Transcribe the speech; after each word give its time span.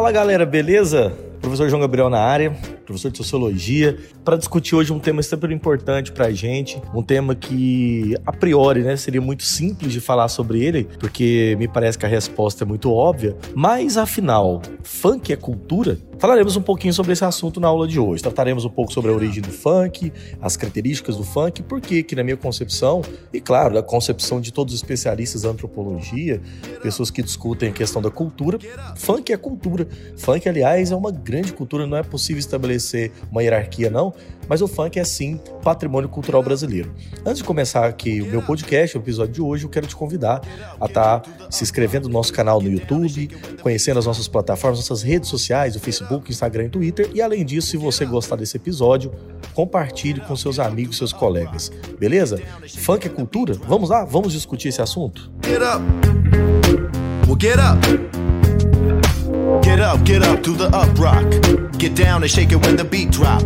Fala 0.00 0.12
galera, 0.12 0.46
beleza? 0.46 1.12
Professor 1.42 1.68
João 1.68 1.78
Gabriel 1.82 2.08
na 2.08 2.20
área, 2.20 2.56
professor 2.90 3.10
de 3.10 3.18
Sociologia, 3.18 3.96
para 4.24 4.36
discutir 4.36 4.74
hoje 4.74 4.92
um 4.92 4.98
tema 4.98 5.22
super 5.22 5.50
importante 5.50 6.10
para 6.10 6.26
a 6.26 6.32
gente, 6.32 6.80
um 6.92 7.02
tema 7.02 7.34
que, 7.36 8.16
a 8.26 8.32
priori, 8.32 8.82
né, 8.82 8.96
seria 8.96 9.20
muito 9.20 9.44
simples 9.44 9.92
de 9.92 10.00
falar 10.00 10.28
sobre 10.28 10.64
ele, 10.64 10.88
porque 10.98 11.54
me 11.58 11.68
parece 11.68 11.96
que 11.96 12.04
a 12.04 12.08
resposta 12.08 12.64
é 12.64 12.66
muito 12.66 12.92
óbvia, 12.92 13.36
mas 13.54 13.96
afinal, 13.96 14.60
funk 14.82 15.32
é 15.32 15.36
cultura? 15.36 15.98
Falaremos 16.18 16.54
um 16.54 16.60
pouquinho 16.60 16.92
sobre 16.92 17.12
esse 17.12 17.24
assunto 17.24 17.60
na 17.60 17.68
aula 17.68 17.88
de 17.88 17.98
hoje. 17.98 18.22
Trataremos 18.22 18.66
um 18.66 18.68
pouco 18.68 18.92
sobre 18.92 19.10
a 19.10 19.14
origem 19.14 19.40
do 19.40 19.50
funk, 19.50 20.12
as 20.38 20.54
características 20.54 21.16
do 21.16 21.24
funk, 21.24 21.62
por 21.62 21.80
que 21.80 22.02
que 22.02 22.14
na 22.14 22.22
minha 22.22 22.36
concepção, 22.36 23.00
e 23.32 23.40
claro, 23.40 23.72
da 23.72 23.82
concepção 23.82 24.38
de 24.38 24.52
todos 24.52 24.74
os 24.74 24.80
especialistas 24.80 25.42
da 25.42 25.48
antropologia, 25.48 26.42
pessoas 26.82 27.10
que 27.10 27.22
discutem 27.22 27.70
a 27.70 27.72
questão 27.72 28.02
da 28.02 28.10
cultura, 28.10 28.58
funk 28.96 29.32
é 29.32 29.36
cultura. 29.38 29.88
Funk, 30.14 30.46
aliás, 30.46 30.90
é 30.90 30.96
uma 30.96 31.10
grande 31.10 31.54
cultura, 31.54 31.86
não 31.86 31.96
é 31.96 32.02
possível 32.02 32.38
estabelecer 32.38 32.79
uma 33.30 33.42
hierarquia 33.42 33.88
não, 33.88 34.12
mas 34.48 34.60
o 34.60 34.68
funk 34.68 34.98
é 34.98 35.04
sim 35.04 35.40
patrimônio 35.62 36.08
cultural 36.08 36.42
brasileiro. 36.42 36.92
Antes 37.24 37.38
de 37.38 37.44
começar 37.44 37.86
aqui 37.86 38.20
o 38.20 38.26
meu 38.26 38.42
podcast, 38.42 38.96
o 38.96 39.00
episódio 39.00 39.32
de 39.32 39.42
hoje, 39.42 39.64
eu 39.64 39.70
quero 39.70 39.86
te 39.86 39.94
convidar 39.94 40.40
a 40.80 40.86
estar 40.86 41.20
tá 41.20 41.50
se 41.50 41.62
inscrevendo 41.62 42.08
no 42.08 42.14
nosso 42.14 42.32
canal 42.32 42.60
no 42.60 42.68
YouTube, 42.68 43.28
conhecendo 43.62 43.98
as 43.98 44.06
nossas 44.06 44.26
plataformas, 44.26 44.80
nossas 44.80 45.02
redes 45.02 45.28
sociais, 45.28 45.76
o 45.76 45.80
Facebook, 45.80 46.10
Facebook, 46.10 46.30
Instagram 46.30 46.64
e 46.64 46.68
Twitter. 46.68 47.10
E 47.14 47.22
além 47.22 47.44
disso, 47.44 47.68
se 47.68 47.76
você 47.76 48.04
gostar 48.04 48.36
desse 48.36 48.56
episódio, 48.56 49.12
compartilhe 49.54 50.20
com 50.20 50.34
seus 50.34 50.58
amigos, 50.58 50.96
seus 50.96 51.12
colegas. 51.12 51.70
Beleza? 51.98 52.40
Funk 52.78 53.06
é 53.06 53.10
cultura? 53.10 53.54
Vamos 53.66 53.90
lá? 53.90 54.04
Vamos 54.04 54.32
discutir 54.32 54.68
esse 54.68 54.82
assunto? 54.82 55.30
Get 55.44 55.60
up. 55.62 55.82
Well, 57.26 57.36
get 57.38 57.58
up. 57.58 57.99
Get 59.58 59.80
up, 59.80 60.04
get 60.04 60.22
up 60.22 60.42
to 60.44 60.52
the 60.52 60.66
up 60.66 60.96
rock. 60.98 61.26
Get 61.76 61.94
down 61.94 62.22
and 62.22 62.28
shake 62.28 62.52
it 62.52 62.64
when 62.64 62.76
the 62.76 62.84
beat 62.84 63.10
drop. 63.10 63.42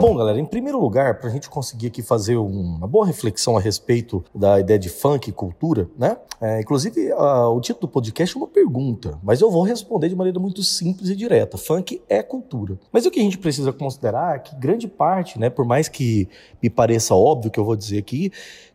Bom, 0.00 0.16
galera, 0.16 0.40
em 0.40 0.44
primeiro 0.44 0.80
lugar, 0.80 1.20
para 1.20 1.30
a 1.30 1.32
gente 1.32 1.48
conseguir 1.48 1.86
aqui 1.86 2.02
fazer 2.02 2.36
uma 2.36 2.86
boa 2.88 3.06
reflexão 3.06 3.56
a 3.56 3.60
respeito 3.60 4.24
da 4.34 4.58
ideia 4.58 4.78
de 4.78 4.88
funk 4.88 5.30
e 5.30 5.32
cultura, 5.32 5.88
né? 5.96 6.16
É, 6.40 6.60
inclusive, 6.60 7.12
uh, 7.12 7.48
o 7.54 7.60
título 7.60 7.86
do 7.86 7.88
podcast 7.88 8.36
é 8.36 8.38
uma 8.38 8.48
pergunta, 8.48 9.18
mas 9.22 9.40
eu 9.40 9.50
vou 9.50 9.62
responder 9.62 10.08
de 10.08 10.16
maneira 10.16 10.40
muito 10.40 10.62
simples 10.64 11.08
e 11.08 11.14
direta. 11.14 11.56
Funk 11.56 12.02
é 12.08 12.22
cultura. 12.22 12.78
Mas 12.92 13.06
o 13.06 13.10
que 13.10 13.20
a 13.20 13.22
gente 13.22 13.38
precisa 13.38 13.72
considerar 13.72 14.36
é 14.36 14.38
que 14.40 14.56
grande 14.56 14.88
parte, 14.88 15.38
né, 15.38 15.48
por 15.48 15.64
mais 15.64 15.88
que 15.88 16.28
me 16.60 16.68
pareça 16.68 17.14
óbvio 17.14 17.52
que 17.52 17.60
eu 17.60 17.64
vou 17.64 17.76
dizer 17.76 17.98
aqui, 17.98 18.32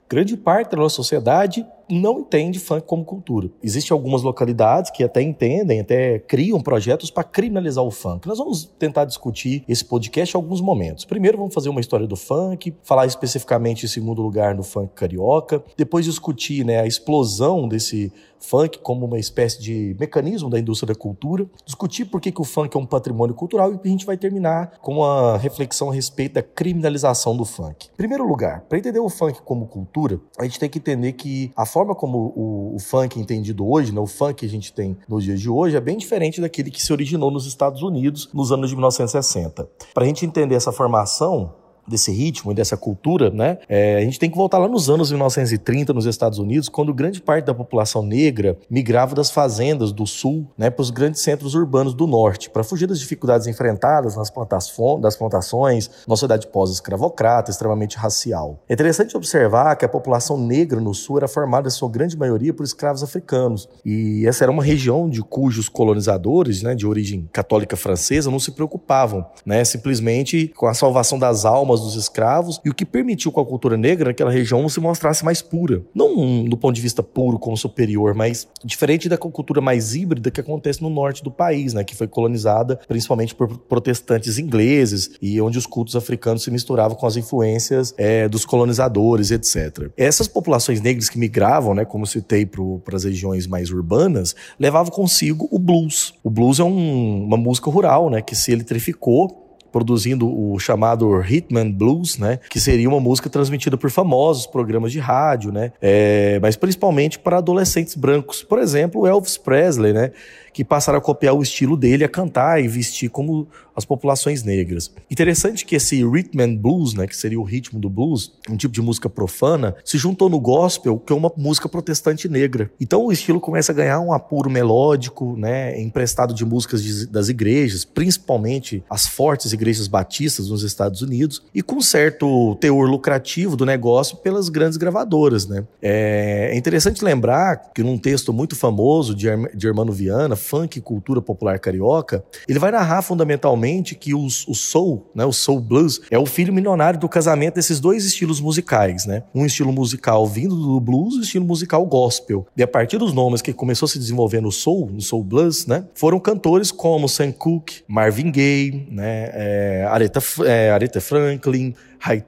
grande 0.10 0.38
parte 0.38 0.72
da 0.72 0.78
nossa 0.78 0.96
sociedade 0.96 1.66
não 1.90 2.20
entende 2.20 2.60
funk 2.60 2.84
como 2.86 3.04
cultura. 3.04 3.50
Existem 3.64 3.94
algumas 3.94 4.22
localidades 4.22 4.92
que 4.92 5.04
até 5.04 5.22
entendem, 5.22 5.80
até 5.80 6.20
criam 6.20 6.62
projetos 6.62 7.10
para 7.10 7.24
criminalizar 7.24 7.84
o 7.84 7.92
funk. 7.92 8.28
Nós 8.28 8.38
vamos 8.38 8.66
tentar 8.78 9.06
discutir 9.06 9.64
esse 9.68 9.84
podcast 9.84 10.36
em 10.36 10.40
alguns 10.40 10.62
momentos. 10.62 11.06
Primeiro 11.06 11.38
vamos 11.38 11.54
fazer 11.54 11.70
uma 11.70 11.82
história 11.82 12.08
do 12.08 12.16
funk, 12.16 12.74
falar 12.84 13.06
especificamente 13.06 13.86
em 13.86 13.90
segundo 13.90 14.22
lugar 14.22 14.56
no 14.56 14.64
funk 14.64 14.94
carioca, 14.94 15.64
depois 15.78 16.06
discutir 16.06 16.66
né, 16.66 16.80
a 16.80 16.88
explosão 16.88 17.68
desse 17.68 18.12
funk 18.40 18.80
como 18.80 19.06
uma 19.06 19.20
espécie 19.20 19.62
de 19.62 19.96
mecanismo 20.00 20.50
da 20.50 20.60
indústria 20.60 20.94
da 20.94 21.00
cultura, 21.00 21.46
discutir 21.66 22.06
por 22.06 22.22
que, 22.22 22.32
que 22.32 22.42
o 22.42 22.46
funk 22.46 22.76
é 22.76 22.80
um 22.80 22.86
patrimônio 22.86 23.36
cultural 23.36 23.74
e 23.74 23.80
a 23.84 23.88
gente 23.88 24.06
vai 24.06 24.18
terminar 24.18 24.80
com 24.82 24.96
uma 24.96 25.38
reflexão 25.38 25.90
a 25.90 25.94
respeito 25.94 26.34
da 26.34 26.44
criminalização 26.44 27.36
do 27.36 27.46
funk. 27.46 27.88
Em 27.94 27.98
primeiro 27.98 28.28
lugar, 28.28 28.62
para 28.62 28.78
entender 28.78 29.00
o 29.00 29.10
funk 29.10 29.42
como 29.44 29.68
cultura, 29.68 30.20
a 30.38 30.44
gente 30.44 30.60
tem 30.60 30.70
que 30.70 30.80
entender 30.80 31.14
que 31.14 31.52
a 31.56 31.66
forma 31.66 31.79
como 31.96 32.34
o, 32.36 32.76
o 32.76 32.80
funk 32.80 33.18
é 33.18 33.22
entendido 33.22 33.68
hoje, 33.68 33.94
né, 33.94 34.00
o 34.00 34.08
funk 34.08 34.36
que 34.36 34.46
a 34.46 34.50
gente 34.50 34.72
tem 34.74 34.98
nos 35.08 35.24
dias 35.24 35.40
de 35.40 35.50
hoje, 35.50 35.76
é 35.76 35.82
bem 35.82 35.98
diferente 35.98 36.40
daquele 36.40 36.72
que 36.72 36.82
se 36.82 36.92
originou 36.94 37.32
nos 37.32 37.46
Estados 37.46 37.82
Unidos 37.82 38.30
nos 38.34 38.52
anos 38.52 38.70
de 38.70 38.76
1960. 38.76 39.70
Para 39.94 40.04
a 40.04 40.08
gente 40.08 40.26
entender 40.26 40.56
essa 40.56 40.72
formação, 40.72 41.54
desse 41.88 42.12
ritmo 42.12 42.52
e 42.52 42.56
dessa 42.56 42.78
cultura, 42.78 43.30
né? 43.30 43.58
É, 43.68 43.98
a 43.98 44.02
gente 44.02 44.20
tem 44.20 44.30
que 44.30 44.38
voltar 44.38 44.58
lá 44.58 44.68
nos 44.68 44.90
anos 44.90 45.12
1930 45.12 45.94
nos 45.94 46.06
Estados 46.06 46.40
Unidos, 46.40 46.70
quando 46.70 46.94
grande 46.94 47.22
parte 47.22 47.46
da 47.46 47.54
população 47.54 48.04
negra 48.04 48.58
migrava 48.70 49.16
das 49.16 49.32
fazendas 49.32 49.92
do 49.92 50.06
sul, 50.06 50.48
né, 50.58 50.70
para 50.70 50.82
os 50.82 50.90
grandes 50.90 51.22
centros 51.22 51.56
urbanos 51.56 51.94
do 51.94 52.08
norte, 52.08 52.50
para 52.50 52.64
fugir 52.64 52.88
das 52.88 53.00
dificuldades 53.00 53.48
enfrentadas 53.48 54.16
nas 54.16 54.30
plantações, 54.30 55.02
das 55.02 55.16
plantações, 55.16 55.90
numa 56.08 56.16
sociedade 56.16 56.48
pós-escravocrata, 56.48 57.52
extremamente 57.52 57.98
racial. 57.98 58.60
É 58.68 58.74
interessante 58.74 59.16
observar 59.16 59.76
que 59.76 59.86
a 59.86 59.90
população 59.90 60.38
negra 60.38 60.80
no 60.80 60.94
sul 60.94 61.18
era 61.18 61.28
formada, 61.28 61.68
em 61.68 61.72
sua 61.72 61.90
grande 61.90 62.18
maioria, 62.18 62.54
por 62.54 62.64
escravos 62.64 63.04
africanos, 63.04 63.68
e 63.86 64.26
essa 64.28 64.44
era 64.44 64.52
uma 64.52 64.64
região 64.64 65.10
de 65.10 65.22
cujos 65.22 65.70
colonizadores, 65.70 66.62
né, 66.62 66.76
de 66.76 66.86
origem 66.86 67.30
católica 67.32 67.76
francesa, 67.76 68.32
não 68.32 68.40
se 68.40 68.52
preocupavam, 68.52 69.26
né, 69.46 69.64
simplesmente 69.64 70.52
com 70.56 70.68
a 70.68 70.74
salvação 70.74 71.18
das 71.18 71.46
almas 71.46 71.79
dos 71.82 71.96
escravos 71.96 72.60
e 72.64 72.70
o 72.70 72.74
que 72.74 72.86
permitiu 72.86 73.32
com 73.32 73.42
a 73.42 73.46
cultura 73.46 73.78
negra 73.78 74.10
naquela 74.10 74.32
região 74.32 74.68
se 74.70 74.80
mostrasse 74.80 75.24
mais 75.24 75.42
pura. 75.42 75.84
Não 75.94 76.46
do 76.46 76.58
ponto 76.58 76.76
de 76.76 76.82
vista 76.82 77.02
puro 77.02 77.40
como 77.40 77.58
superior, 77.58 78.14
mas 78.14 78.48
diferente 78.64 79.10
da 79.10 79.18
cultura 79.18 79.62
mais 79.62 79.96
híbrida 79.96 80.32
que 80.32 80.42
acontece 80.42 80.82
no 80.82 80.90
norte 80.90 81.24
do 81.24 81.32
país, 81.32 81.74
né, 81.74 81.84
que 81.84 81.96
foi 81.96 82.08
colonizada 82.08 82.80
principalmente 82.88 83.36
por 83.36 83.58
protestantes 83.58 84.38
ingleses 84.38 85.12
e 85.22 85.40
onde 85.42 85.58
os 85.58 85.66
cultos 85.66 85.96
africanos 85.96 86.44
se 86.44 86.52
misturavam 86.52 86.96
com 86.96 87.06
as 87.06 87.16
influências 87.16 87.94
é, 87.98 88.28
dos 88.28 88.46
colonizadores, 88.46 89.32
etc. 89.32 89.92
Essas 89.98 90.28
populações 90.28 90.82
negras 90.82 91.10
que 91.10 91.20
migravam, 91.20 91.74
né, 91.74 91.86
como 91.86 92.06
citei 92.06 92.46
para 92.46 92.96
as 92.96 93.04
regiões 93.04 93.48
mais 93.48 93.72
urbanas, 93.72 94.36
levavam 94.60 94.92
consigo 94.92 95.48
o 95.52 95.60
blues. 95.60 96.14
O 96.24 96.30
blues 96.30 96.60
é 96.60 96.64
um, 96.64 97.26
uma 97.26 97.38
música 97.38 97.70
rural, 97.70 98.10
né, 98.10 98.22
que 98.22 98.36
se 98.36 98.52
eletrificou 98.52 99.49
produzindo 99.72 100.28
o 100.28 100.60
chamado 100.60 101.22
Hitman 101.22 101.72
Blues, 101.72 102.18
né? 102.18 102.40
Que 102.50 102.60
seria 102.60 102.88
uma 102.88 103.00
música 103.00 103.30
transmitida 103.30 103.78
por 103.78 103.90
famosos 103.90 104.46
programas 104.46 104.92
de 104.92 105.00
rádio, 105.00 105.52
né? 105.52 105.72
É, 105.82 106.40
mas 106.42 106.56
principalmente 106.56 107.20
para 107.20 107.38
adolescentes 107.38 107.96
brancos. 107.96 108.44
Por 108.44 108.60
exemplo, 108.60 109.06
Elvis 109.06 109.38
Presley, 109.38 109.94
né? 109.94 110.12
Que 110.60 110.64
passaram 110.66 111.00
a 111.00 111.02
copiar 111.02 111.34
o 111.34 111.42
estilo 111.42 111.78
dele, 111.78 112.04
a 112.04 112.10
cantar 112.10 112.62
e 112.62 112.68
vestir 112.68 113.10
como 113.10 113.48
as 113.74 113.86
populações 113.86 114.44
negras. 114.44 114.92
Interessante 115.10 115.66
que 115.66 115.74
esse 115.74 116.04
rhythm 116.04 116.42
and 116.42 116.56
blues, 116.58 116.94
né, 116.94 117.08
que 117.08 117.16
seria 117.16 117.40
o 117.40 117.44
ritmo 117.44 117.80
do 117.80 117.90
blues, 117.90 118.34
um 118.50 118.58
tipo 118.58 118.74
de 118.74 118.82
música 118.82 119.10
profana, 119.10 119.74
se 119.86 119.98
juntou 119.98 120.28
no 120.30 120.38
gospel, 120.38 121.00
que 121.00 121.14
é 121.14 121.16
uma 121.16 121.32
música 121.38 121.70
protestante 121.70 122.28
negra. 122.28 122.70
Então 122.78 123.06
o 123.06 123.12
estilo 123.12 123.40
começa 123.40 123.72
a 123.72 123.76
ganhar 123.76 124.02
um 124.02 124.12
apuro 124.12 124.50
melódico, 124.50 125.38
né, 125.38 125.80
emprestado 125.82 126.34
de 126.34 126.44
músicas 126.44 126.84
de, 126.84 127.08
das 127.08 127.30
igrejas, 127.30 127.86
principalmente 127.86 128.84
as 128.90 129.08
fortes 129.08 129.54
igrejas 129.54 129.88
batistas 129.88 130.50
nos 130.50 130.64
Estados 130.64 131.02
Unidos, 131.02 131.42
e 131.56 131.62
com 131.62 131.80
certo 131.80 132.58
teor 132.60 132.90
lucrativo 132.90 133.56
do 133.56 133.66
negócio 133.66 134.18
pelas 134.18 134.50
grandes 134.50 134.76
gravadoras, 134.76 135.48
né. 135.48 135.64
É, 135.82 136.50
é 136.52 136.58
interessante 136.58 137.02
lembrar 137.02 137.72
que 137.74 137.82
num 137.82 137.98
texto 137.98 138.34
muito 138.34 138.58
famoso 138.58 139.16
de, 139.16 139.30
Hermano 139.66 139.94
Viana, 139.94 140.36
funk 140.50 140.80
e 140.80 140.82
cultura 140.82 141.22
popular 141.22 141.60
carioca, 141.60 142.24
ele 142.48 142.58
vai 142.58 142.72
narrar 142.72 143.04
fundamentalmente 143.04 143.94
que 143.94 144.16
os, 144.16 144.48
o 144.48 144.56
soul, 144.56 145.06
né, 145.14 145.24
o 145.24 145.32
soul 145.32 145.60
blues, 145.60 146.02
é 146.10 146.18
o 146.18 146.26
filho 146.26 146.52
milionário 146.52 147.00
do 147.00 147.08
casamento 147.08 147.56
desses 147.56 147.80
dois 147.80 148.04
estilos 148.04 148.42
musicais, 148.42 149.06
né? 149.06 149.24
Um 149.34 149.46
estilo 149.46 149.72
musical 149.72 150.26
vindo 150.26 150.56
do 150.56 150.80
blues 150.80 151.14
e 151.14 151.18
um 151.20 151.22
estilo 151.22 151.46
musical 151.46 151.86
gospel. 151.86 152.48
E 152.58 152.64
a 152.64 152.68
partir 152.68 152.98
dos 152.98 153.14
nomes 153.14 153.42
que 153.42 153.54
começou 153.54 153.86
a 153.86 153.90
se 153.90 154.00
desenvolver 154.00 154.42
no 154.42 154.52
soul, 154.52 154.90
no 154.92 155.02
soul 155.02 155.24
blues, 155.24 155.68
né, 155.68 155.86
foram 155.94 156.20
cantores 156.20 156.72
como 156.72 157.08
Sam 157.08 157.32
Cooke, 157.32 157.84
Marvin 157.88 158.32
Gaye, 158.32 158.88
né, 158.90 159.30
é, 159.34 159.88
Aretha, 159.90 160.20
é, 160.46 160.72
Aretha 160.72 161.00
Franklin, 161.00 161.76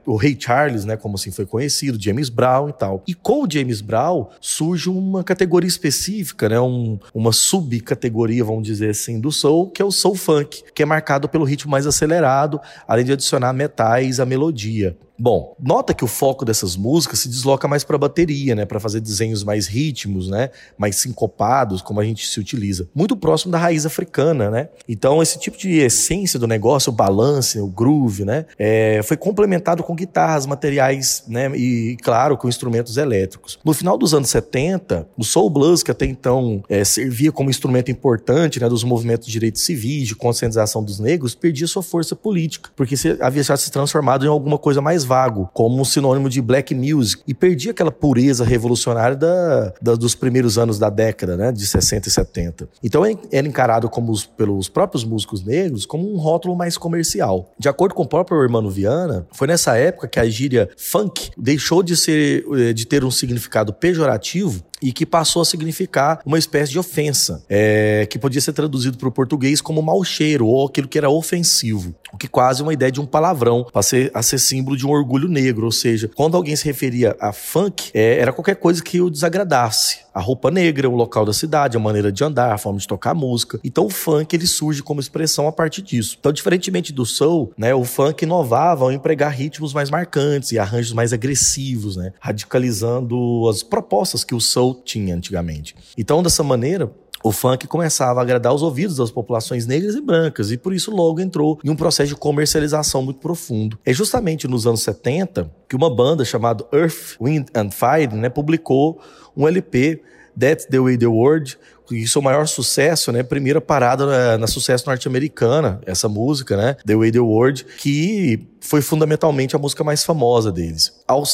o 0.06 0.16
Ray 0.16 0.36
Charles, 0.38 0.84
né, 0.84 0.96
como 0.96 1.16
assim 1.16 1.30
foi 1.30 1.46
conhecido, 1.46 2.00
James 2.00 2.28
Brown 2.28 2.68
e 2.68 2.72
tal. 2.72 3.02
E 3.06 3.14
com 3.14 3.44
o 3.44 3.50
James 3.50 3.80
Brown 3.80 4.28
surge 4.40 4.88
uma 4.88 5.24
categoria 5.24 5.68
específica, 5.68 6.48
né, 6.48 6.60
um, 6.60 6.98
uma 7.14 7.32
subcategoria, 7.32 8.44
vamos 8.44 8.64
dizer 8.64 8.90
assim, 8.90 9.20
do 9.20 9.32
soul, 9.32 9.70
que 9.70 9.80
é 9.80 9.84
o 9.84 9.90
soul 9.90 10.14
funk, 10.14 10.62
que 10.74 10.82
é 10.82 10.86
marcado 10.86 11.28
pelo 11.28 11.44
ritmo 11.44 11.70
mais 11.70 11.86
acelerado, 11.86 12.60
além 12.86 13.04
de 13.04 13.12
adicionar 13.12 13.52
metais 13.52 14.20
à 14.20 14.26
melodia. 14.26 14.96
Bom, 15.22 15.54
nota 15.60 15.94
que 15.94 16.04
o 16.04 16.08
foco 16.08 16.44
dessas 16.44 16.74
músicas 16.74 17.20
se 17.20 17.28
desloca 17.28 17.68
mais 17.68 17.84
para 17.84 17.94
a 17.94 17.98
bateria, 17.98 18.56
né, 18.56 18.64
para 18.64 18.80
fazer 18.80 18.98
desenhos 18.98 19.44
mais 19.44 19.68
ritmos, 19.68 20.28
né, 20.28 20.50
mais 20.76 20.96
sincopados, 20.96 21.80
como 21.80 22.00
a 22.00 22.04
gente 22.04 22.26
se 22.26 22.40
utiliza, 22.40 22.88
muito 22.92 23.16
próximo 23.16 23.52
da 23.52 23.58
raiz 23.58 23.86
africana, 23.86 24.50
né. 24.50 24.68
Então 24.88 25.22
esse 25.22 25.38
tipo 25.38 25.56
de 25.56 25.78
essência 25.78 26.40
do 26.40 26.48
negócio, 26.48 26.90
o 26.90 26.92
balance, 26.92 27.56
o 27.60 27.68
groove, 27.68 28.24
né, 28.24 28.46
é, 28.58 29.00
foi 29.04 29.16
complementado 29.16 29.84
com 29.84 29.94
guitarras, 29.94 30.44
materiais, 30.44 31.22
né, 31.28 31.56
e 31.56 31.96
claro 32.02 32.36
com 32.36 32.48
instrumentos 32.48 32.96
elétricos. 32.96 33.60
No 33.64 33.72
final 33.72 33.96
dos 33.96 34.12
anos 34.12 34.28
70, 34.28 35.06
o 35.16 35.22
soul 35.22 35.48
blues 35.48 35.84
que 35.84 35.92
até 35.92 36.04
então 36.04 36.64
é, 36.68 36.82
servia 36.82 37.30
como 37.30 37.48
instrumento 37.48 37.92
importante, 37.92 38.58
né, 38.58 38.68
dos 38.68 38.82
movimentos 38.82 39.28
de 39.28 39.32
direitos 39.32 39.62
civis, 39.62 40.08
de 40.08 40.16
conscientização 40.16 40.82
dos 40.82 40.98
negros, 40.98 41.32
perdia 41.32 41.68
sua 41.68 41.80
força 41.84 42.16
política, 42.16 42.70
porque 42.74 42.96
havia 43.20 43.44
já 43.44 43.56
se 43.56 43.70
transformado 43.70 44.24
em 44.24 44.28
alguma 44.28 44.58
coisa 44.58 44.80
mais 44.80 45.04
vago, 45.12 45.50
como 45.52 45.78
um 45.78 45.84
sinônimo 45.84 46.30
de 46.30 46.40
black 46.40 46.74
music, 46.74 47.22
e 47.28 47.34
perdia 47.34 47.72
aquela 47.72 47.92
pureza 47.92 48.46
revolucionária 48.46 49.14
da, 49.14 49.74
da, 49.82 49.94
dos 49.94 50.14
primeiros 50.14 50.56
anos 50.56 50.78
da 50.78 50.88
década, 50.88 51.36
né, 51.36 51.52
de 51.52 51.66
60 51.66 52.08
e 52.08 52.10
70. 52.10 52.68
Então 52.82 53.04
era 53.30 53.46
encarado 53.46 53.90
como 53.90 54.10
os, 54.10 54.24
pelos 54.24 54.70
próprios 54.70 55.04
músicos 55.04 55.44
negros 55.44 55.84
como 55.84 56.10
um 56.10 56.16
rótulo 56.16 56.56
mais 56.56 56.78
comercial. 56.78 57.52
De 57.58 57.68
acordo 57.68 57.94
com 57.94 58.04
o 58.04 58.08
próprio 58.08 58.42
Hermano 58.42 58.70
Viana, 58.70 59.26
foi 59.32 59.46
nessa 59.46 59.76
época 59.76 60.08
que 60.08 60.18
a 60.18 60.24
gíria 60.24 60.70
funk 60.78 61.30
deixou 61.36 61.82
de 61.82 61.94
ser 61.94 62.46
eh, 62.54 62.72
de 62.72 62.86
ter 62.86 63.04
um 63.04 63.10
significado 63.10 63.70
pejorativo 63.74 64.64
e 64.82 64.92
que 64.92 65.06
passou 65.06 65.42
a 65.42 65.44
significar 65.44 66.20
uma 66.26 66.38
espécie 66.38 66.72
de 66.72 66.78
ofensa, 66.78 67.44
é, 67.48 68.06
que 68.10 68.18
podia 68.18 68.40
ser 68.40 68.52
traduzido 68.52 68.98
para 68.98 69.08
o 69.08 69.12
português 69.12 69.60
como 69.60 69.80
mau 69.80 70.02
cheiro 70.02 70.46
ou 70.46 70.66
aquilo 70.66 70.88
que 70.88 70.98
era 70.98 71.08
ofensivo, 71.08 71.94
o 72.12 72.18
que 72.18 72.28
quase 72.28 72.62
uma 72.62 72.72
ideia 72.72 72.90
de 72.90 73.00
um 73.00 73.06
palavrão, 73.06 73.66
para 73.72 73.82
ser, 73.82 74.10
a 74.12 74.22
ser 74.22 74.38
símbolo 74.38 74.76
de 74.76 74.86
um 74.86 74.90
orgulho 74.90 75.28
negro, 75.28 75.64
ou 75.64 75.72
seja, 75.72 76.10
quando 76.14 76.36
alguém 76.36 76.56
se 76.56 76.64
referia 76.64 77.16
a 77.20 77.32
funk, 77.32 77.90
é, 77.94 78.18
era 78.18 78.32
qualquer 78.32 78.56
coisa 78.56 78.82
que 78.82 79.00
o 79.00 79.08
desagradasse 79.08 80.00
a 80.14 80.20
roupa 80.20 80.50
negra, 80.50 80.88
o 80.88 80.96
local 80.96 81.24
da 81.24 81.32
cidade, 81.32 81.76
a 81.76 81.80
maneira 81.80 82.12
de 82.12 82.22
andar, 82.22 82.52
a 82.52 82.58
forma 82.58 82.78
de 82.78 82.86
tocar 82.86 83.14
música. 83.14 83.58
Então 83.64 83.86
o 83.86 83.90
funk 83.90 84.34
ele 84.34 84.46
surge 84.46 84.82
como 84.82 85.00
expressão 85.00 85.46
a 85.46 85.52
partir 85.52 85.82
disso. 85.82 86.16
Então, 86.18 86.32
diferentemente 86.32 86.92
do 86.92 87.04
soul, 87.04 87.52
né, 87.56 87.74
o 87.74 87.84
funk 87.84 88.24
inovava 88.24 88.84
ao 88.84 88.92
empregar 88.92 89.32
ritmos 89.32 89.72
mais 89.72 89.90
marcantes 89.90 90.52
e 90.52 90.58
arranjos 90.58 90.92
mais 90.92 91.12
agressivos, 91.12 91.96
né, 91.96 92.12
radicalizando 92.20 93.48
as 93.48 93.62
propostas 93.62 94.24
que 94.24 94.34
o 94.34 94.40
soul 94.40 94.82
tinha 94.84 95.14
antigamente. 95.14 95.74
Então, 95.96 96.22
dessa 96.22 96.42
maneira, 96.42 96.90
o 97.22 97.32
funk 97.32 97.66
começava 97.66 98.20
a 98.20 98.22
agradar 98.22 98.52
os 98.52 98.62
ouvidos 98.62 98.96
das 98.96 99.10
populações 99.10 99.66
negras 99.66 99.94
e 99.94 100.00
brancas, 100.00 100.50
e 100.50 100.56
por 100.56 100.74
isso 100.74 100.90
logo 100.90 101.20
entrou 101.20 101.58
em 101.64 101.70
um 101.70 101.76
processo 101.76 102.08
de 102.08 102.16
comercialização 102.16 103.02
muito 103.02 103.20
profundo. 103.20 103.78
É 103.84 103.92
justamente 103.92 104.48
nos 104.48 104.66
anos 104.66 104.82
70 104.82 105.50
que 105.68 105.76
uma 105.76 105.94
banda 105.94 106.24
chamada 106.24 106.64
Earth, 106.72 107.16
Wind 107.20 107.48
and 107.54 107.70
Fire 107.70 108.14
né, 108.14 108.28
publicou 108.28 109.00
um 109.36 109.46
LP, 109.46 110.02
That's 110.38 110.66
the 110.66 110.78
Way 110.78 110.98
the 110.98 111.06
World, 111.06 111.58
e 111.90 112.06
seu 112.06 112.22
maior 112.22 112.46
sucesso, 112.46 113.12
né? 113.12 113.22
Primeira 113.22 113.60
parada 113.60 114.06
na, 114.06 114.38
na 114.38 114.46
sucesso 114.46 114.86
norte-americana, 114.86 115.80
essa 115.84 116.08
música, 116.08 116.56
né? 116.56 116.76
The 116.86 116.96
Way 116.96 117.12
the 117.12 117.20
World, 117.20 117.64
que 117.78 118.48
foi 118.60 118.80
fundamentalmente 118.80 119.54
a 119.54 119.58
música 119.58 119.84
mais 119.84 120.04
famosa 120.04 120.50
deles. 120.50 120.92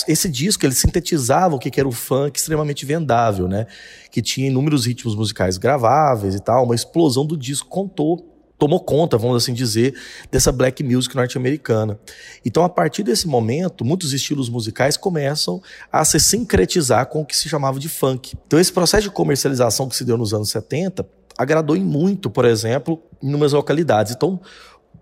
Esse 0.08 0.28
disco, 0.28 0.64
ele 0.64 0.74
sintetizava 0.74 1.54
o 1.54 1.58
que 1.58 1.78
era 1.78 1.88
o 1.88 1.92
funk 1.92 2.38
extremamente 2.38 2.84
vendável, 2.84 3.46
né? 3.46 3.66
Que 4.10 4.20
tinha 4.20 4.48
inúmeros 4.48 4.86
ritmos 4.86 5.14
musicais 5.14 5.58
graváveis 5.58 6.34
e 6.34 6.40
tal. 6.40 6.64
Uma 6.64 6.74
explosão 6.74 7.24
do 7.24 7.36
disco 7.36 7.68
contou 7.68 8.37
tomou 8.58 8.80
conta, 8.80 9.16
vamos 9.16 9.42
assim 9.42 9.54
dizer, 9.54 9.94
dessa 10.30 10.50
black 10.50 10.82
music 10.82 11.14
norte-americana. 11.14 11.98
Então, 12.44 12.64
a 12.64 12.68
partir 12.68 13.02
desse 13.02 13.28
momento, 13.28 13.84
muitos 13.84 14.12
estilos 14.12 14.48
musicais 14.48 14.96
começam 14.96 15.62
a 15.92 16.04
se 16.04 16.18
sincretizar 16.18 17.06
com 17.06 17.20
o 17.20 17.24
que 17.24 17.36
se 17.36 17.48
chamava 17.48 17.78
de 17.78 17.88
funk. 17.88 18.36
Então, 18.46 18.58
esse 18.58 18.72
processo 18.72 19.04
de 19.04 19.10
comercialização 19.10 19.88
que 19.88 19.96
se 19.96 20.04
deu 20.04 20.18
nos 20.18 20.34
anos 20.34 20.50
70 20.50 21.06
agradou 21.36 21.76
em 21.76 21.84
muito, 21.84 22.28
por 22.28 22.44
exemplo, 22.44 23.00
em 23.22 23.28
inúmeras 23.28 23.52
localidades. 23.52 24.12
Então, 24.12 24.40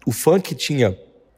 o 0.04 0.12
funk 0.12 0.54
tinha 0.54 0.96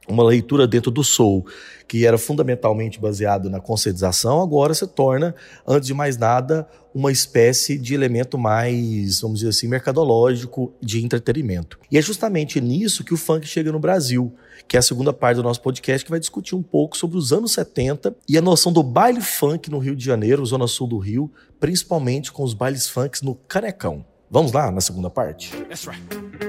uma 0.08 0.24
leitura 0.24 0.66
dentro 0.66 0.90
do 0.90 1.04
soul, 1.04 1.46
que 1.86 2.06
era 2.06 2.18
fundamentalmente 2.18 3.00
baseado 3.00 3.48
na 3.48 3.60
conscientização, 3.60 4.42
agora 4.42 4.74
se 4.74 4.86
torna, 4.86 5.34
antes 5.66 5.86
de 5.86 5.94
mais 5.94 6.16
nada, 6.16 6.68
uma 6.94 7.12
espécie 7.12 7.78
de 7.78 7.94
elemento 7.94 8.36
mais, 8.36 9.20
vamos 9.20 9.38
dizer 9.38 9.50
assim, 9.50 9.68
mercadológico 9.68 10.72
de 10.80 11.04
entretenimento. 11.04 11.78
E 11.90 11.98
é 11.98 12.02
justamente 12.02 12.60
nisso 12.60 13.04
que 13.04 13.14
o 13.14 13.16
funk 13.16 13.46
chega 13.46 13.70
no 13.70 13.78
Brasil, 13.78 14.34
que 14.66 14.76
é 14.76 14.80
a 14.80 14.82
segunda 14.82 15.12
parte 15.12 15.36
do 15.36 15.42
nosso 15.42 15.62
podcast, 15.62 16.04
que 16.04 16.10
vai 16.10 16.20
discutir 16.20 16.54
um 16.54 16.62
pouco 16.62 16.96
sobre 16.96 17.16
os 17.16 17.32
anos 17.32 17.52
70 17.52 18.14
e 18.28 18.36
a 18.36 18.42
noção 18.42 18.72
do 18.72 18.82
baile 18.82 19.20
funk 19.20 19.70
no 19.70 19.78
Rio 19.78 19.96
de 19.96 20.04
Janeiro, 20.04 20.44
zona 20.44 20.66
sul 20.66 20.86
do 20.86 20.98
Rio, 20.98 21.30
principalmente 21.60 22.32
com 22.32 22.42
os 22.42 22.54
bailes 22.54 22.88
funks 22.88 23.22
no 23.22 23.34
Canecão. 23.34 24.04
Vamos 24.30 24.52
lá 24.52 24.70
na 24.70 24.80
segunda 24.80 25.08
parte? 25.08 25.50
That's 25.68 25.86
right. 25.86 26.47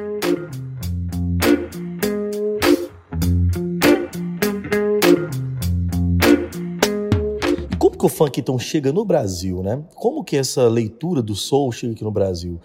Que 7.99 8.05
o 8.05 8.09
funk 8.09 8.39
então 8.39 8.57
chega 8.57 8.93
no 8.93 9.03
Brasil, 9.03 9.61
né? 9.61 9.83
Como 9.93 10.23
que 10.23 10.37
essa 10.37 10.67
leitura 10.69 11.21
do 11.21 11.35
soul 11.35 11.69
chega 11.71 11.93
aqui 11.93 12.03
no 12.03 12.11
Brasil? 12.11 12.59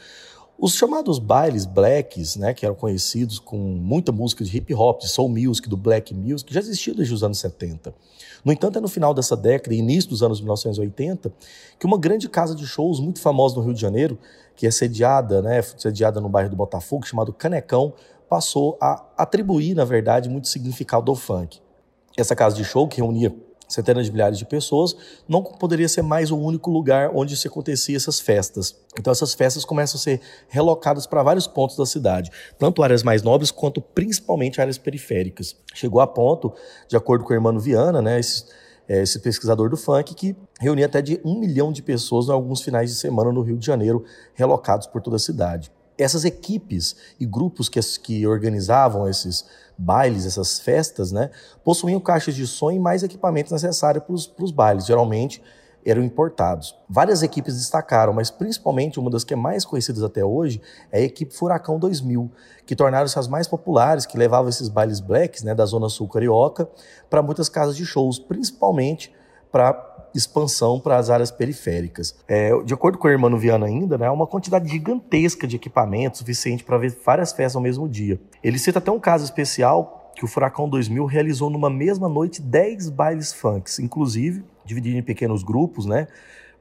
Os 0.57 0.75
chamados 0.75 1.19
bailes 1.19 1.67
blacks, 1.67 2.37
né, 2.37 2.55
que 2.55 2.65
eram 2.65 2.77
conhecidos 2.77 3.41
com 3.41 3.57
muita 3.59 4.13
música 4.13 4.45
de 4.45 4.57
hip 4.57 4.73
hop, 4.73 5.01
de 5.01 5.09
soul 5.09 5.29
music, 5.29 5.69
do 5.69 5.77
black 5.77 6.15
music, 6.15 6.55
já 6.55 6.61
existiam 6.61 6.95
desde 6.95 7.13
os 7.13 7.25
anos 7.25 7.39
70. 7.41 7.93
No 8.45 8.53
entanto, 8.53 8.79
é 8.79 8.81
no 8.81 8.87
final 8.87 9.13
dessa 9.13 9.37
década 9.37 9.75
início 9.75 10.09
dos 10.09 10.23
anos 10.23 10.41
1980 10.41 11.33
que 11.77 11.85
uma 11.85 11.99
grande 11.99 12.29
casa 12.29 12.55
de 12.55 12.65
shows 12.65 13.01
muito 13.01 13.21
famosa 13.21 13.57
no 13.57 13.63
Rio 13.63 13.75
de 13.75 13.81
Janeiro, 13.81 14.17
que 14.55 14.69
é 14.69 14.71
sediada, 14.71 15.43
né, 15.43 15.61
sediada 15.61 16.21
no 16.21 16.29
bairro 16.29 16.51
do 16.51 16.57
Botafogo, 16.57 17.05
chamado 17.05 17.33
Canecão, 17.33 17.93
passou 18.29 18.79
a 18.81 19.05
atribuir, 19.19 19.75
na 19.75 19.85
verdade, 19.85 20.29
muito 20.29 20.47
significado 20.47 21.11
ao 21.11 21.17
funk. 21.17 21.59
Essa 22.17 22.37
casa 22.37 22.55
de 22.55 22.65
show 22.65 22.87
que 22.87 22.99
reunia 22.99 23.35
centenas 23.69 24.07
de 24.07 24.13
milhares 24.13 24.39
de 24.39 24.45
pessoas, 24.45 24.97
não 25.29 25.43
poderia 25.43 25.89
ser 25.89 26.03
mais 26.03 26.31
o 26.31 26.39
único 26.39 26.71
lugar 26.71 27.11
onde 27.15 27.37
se 27.37 27.49
acontecia 27.49 27.97
essas 27.97 28.21
festas. 28.21 28.77
Então 28.99 29.11
essas 29.11 29.35
festas 29.35 29.65
começam 29.65 29.99
a 29.99 30.03
ser 30.03 30.21
relocadas 30.49 31.07
para 31.07 31.23
vários 31.23 31.47
pontos 31.47 31.77
da 31.77 31.87
cidade, 31.87 32.31
tanto 32.59 32.83
áreas 32.83 33.03
mais 33.03 33.23
nobres 33.23 33.51
quanto 33.51 33.81
principalmente 33.81 34.61
áreas 34.61 34.79
periféricas. 34.79 35.57
Chegou 35.75 36.01
a 36.01 36.07
ponto, 36.07 36.53
de 36.89 36.97
acordo 36.97 37.25
com 37.25 37.33
o 37.33 37.37
irmão 37.37 37.59
Viana, 37.59 38.01
né, 38.01 38.21
esse, 38.21 38.45
é, 38.89 39.03
esse 39.03 39.19
pesquisador 39.19 39.69
do 39.69 39.77
funk, 39.77 40.15
que 40.15 40.37
reunia 40.61 40.87
até 40.87 41.03
de 41.03 41.21
um 41.25 41.39
milhão 41.39 41.73
de 41.73 41.83
pessoas 41.83 42.29
em 42.29 42.33
alguns 42.33 42.63
finais 42.63 42.91
de 42.91 42.97
semana 42.97 43.33
no 43.33 43.43
Rio 43.43 43.57
de 43.57 43.67
Janeiro, 43.67 44.05
relocados 44.35 44.87
por 44.87 45.01
toda 45.01 45.17
a 45.17 45.21
cidade 45.21 45.73
essas 45.97 46.25
equipes 46.25 46.97
e 47.19 47.27
grupos 47.27 47.69
que, 47.69 47.81
que 48.01 48.27
organizavam 48.27 49.09
esses 49.09 49.45
bailes, 49.77 50.27
essas 50.27 50.59
festas, 50.59 51.13
né, 51.13 51.31
possuíam 51.65 52.01
caixas 52.01 52.35
de 52.35 52.47
som 52.47 52.71
e 52.71 52.79
mais 52.79 53.03
equipamentos 53.03 53.53
necessários 53.53 54.05
para 54.05 54.45
os 54.45 54.51
bailes. 54.51 54.87
Geralmente 54.87 55.43
eram 55.85 56.03
importados. 56.03 56.75
Várias 56.89 57.23
equipes 57.23 57.57
destacaram, 57.57 58.13
mas 58.13 58.31
principalmente 58.31 58.99
uma 58.99 59.11
das 59.11 59.23
que 59.23 59.35
é 59.35 59.37
mais 59.37 59.65
conhecidas 59.65 60.03
até 60.03 60.25
hoje 60.25 60.61
é 60.91 60.99
a 60.99 61.03
equipe 61.03 61.35
Furacão 61.35 61.79
2000, 61.79 62.31
que 62.65 62.75
tornaram-se 62.75 63.19
as 63.19 63.29
mais 63.29 63.47
populares, 63.47 64.07
que 64.07 64.17
levavam 64.17 64.49
esses 64.49 64.69
bailes 64.69 65.01
blacks 65.01 65.43
né, 65.43 65.55
da 65.55 65.67
Zona 65.67 65.89
Sul 65.89 66.09
Carioca 66.09 66.69
para 67.11 67.23
muitas 67.23 67.49
casas 67.49 67.77
de 67.77 67.85
shows, 67.85 68.19
principalmente 68.19 69.13
para 69.55 70.09
expansão 70.13 70.81
para 70.81 70.97
as 70.97 71.11
áreas 71.11 71.31
periféricas. 71.31 72.17
É, 72.27 72.51
de 72.65 72.75
acordo 72.75 72.99
com 72.99 73.07
o 73.07 73.11
irmão 73.11 73.39
Viana 73.39 73.67
ainda, 73.67 73.97
né, 73.97 74.07
é 74.07 74.11
uma 74.11 74.27
quantidade 74.27 74.69
gigantesca 74.69 75.47
de 75.47 75.55
equipamentos 75.55 76.19
suficiente 76.19 76.65
para 76.65 76.77
ver 76.77 76.99
várias 77.05 77.31
festas 77.31 77.55
ao 77.55 77.63
mesmo 77.63 77.89
dia. 77.89 78.21
Ele 78.43 78.59
cita 78.59 78.81
até 78.81 78.91
um 78.91 78.99
caso 78.99 79.25
especial 79.25 80.13
que 80.17 80.25
o 80.25 80.29
Furacão 80.29 80.69
2000 80.69 81.05
realizou 81.07 81.51
numa 81.51 81.71
mesma 81.71 82.09
noite 82.09 82.43
10 82.43 82.91
bailes 82.91 83.33
funks, 83.33 83.79
inclusive 83.79 84.45
dividido 84.65 84.99
em 84.99 85.03
pequenos 85.03 85.45
grupos, 85.45 85.87
né? 85.87 86.09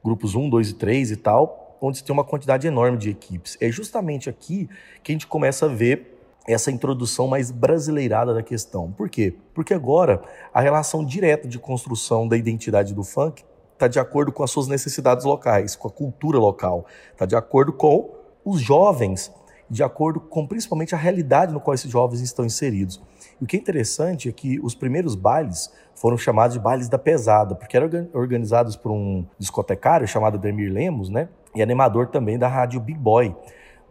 Grupos 0.04 0.36
1, 0.36 0.48
2 0.48 0.70
e 0.70 0.74
3 0.74 1.10
e 1.10 1.16
tal, 1.16 1.76
onde 1.80 2.04
tem 2.04 2.12
uma 2.12 2.24
quantidade 2.24 2.64
enorme 2.66 2.96
de 2.96 3.10
equipes. 3.10 3.56
É 3.60 3.70
justamente 3.72 4.30
aqui 4.30 4.68
que 5.02 5.10
a 5.10 5.14
gente 5.14 5.26
começa 5.26 5.66
a 5.66 5.68
ver 5.68 6.13
essa 6.46 6.70
introdução 6.70 7.26
mais 7.26 7.50
brasileirada 7.50 8.34
da 8.34 8.42
questão. 8.42 8.92
Por 8.92 9.08
quê? 9.08 9.34
Porque 9.54 9.72
agora 9.72 10.22
a 10.52 10.60
relação 10.60 11.04
direta 11.04 11.48
de 11.48 11.58
construção 11.58 12.28
da 12.28 12.36
identidade 12.36 12.94
do 12.94 13.02
funk 13.02 13.44
está 13.72 13.88
de 13.88 13.98
acordo 13.98 14.30
com 14.30 14.42
as 14.42 14.50
suas 14.50 14.68
necessidades 14.68 15.24
locais, 15.24 15.74
com 15.74 15.88
a 15.88 15.90
cultura 15.90 16.38
local, 16.38 16.86
está 17.12 17.26
de 17.26 17.34
acordo 17.34 17.72
com 17.72 18.10
os 18.44 18.60
jovens, 18.60 19.32
de 19.68 19.82
acordo 19.82 20.20
com 20.20 20.46
principalmente 20.46 20.94
a 20.94 20.98
realidade 20.98 21.52
no 21.52 21.60
qual 21.60 21.74
esses 21.74 21.90
jovens 21.90 22.20
estão 22.20 22.44
inseridos. 22.44 23.02
E 23.40 23.44
o 23.44 23.46
que 23.46 23.56
é 23.56 23.60
interessante 23.60 24.28
é 24.28 24.32
que 24.32 24.60
os 24.60 24.74
primeiros 24.74 25.14
bailes 25.14 25.72
foram 25.94 26.16
chamados 26.16 26.54
de 26.54 26.60
bailes 26.60 26.88
da 26.88 26.98
pesada, 26.98 27.54
porque 27.54 27.76
eram 27.76 28.08
organizados 28.12 28.76
por 28.76 28.92
um 28.92 29.24
discotecário 29.38 30.06
chamado 30.06 30.38
Demir 30.38 30.72
Lemos, 30.72 31.08
né? 31.08 31.28
E 31.54 31.62
animador 31.62 32.08
também 32.08 32.38
da 32.38 32.48
rádio 32.48 32.80
Big 32.80 32.98
Boy 32.98 33.34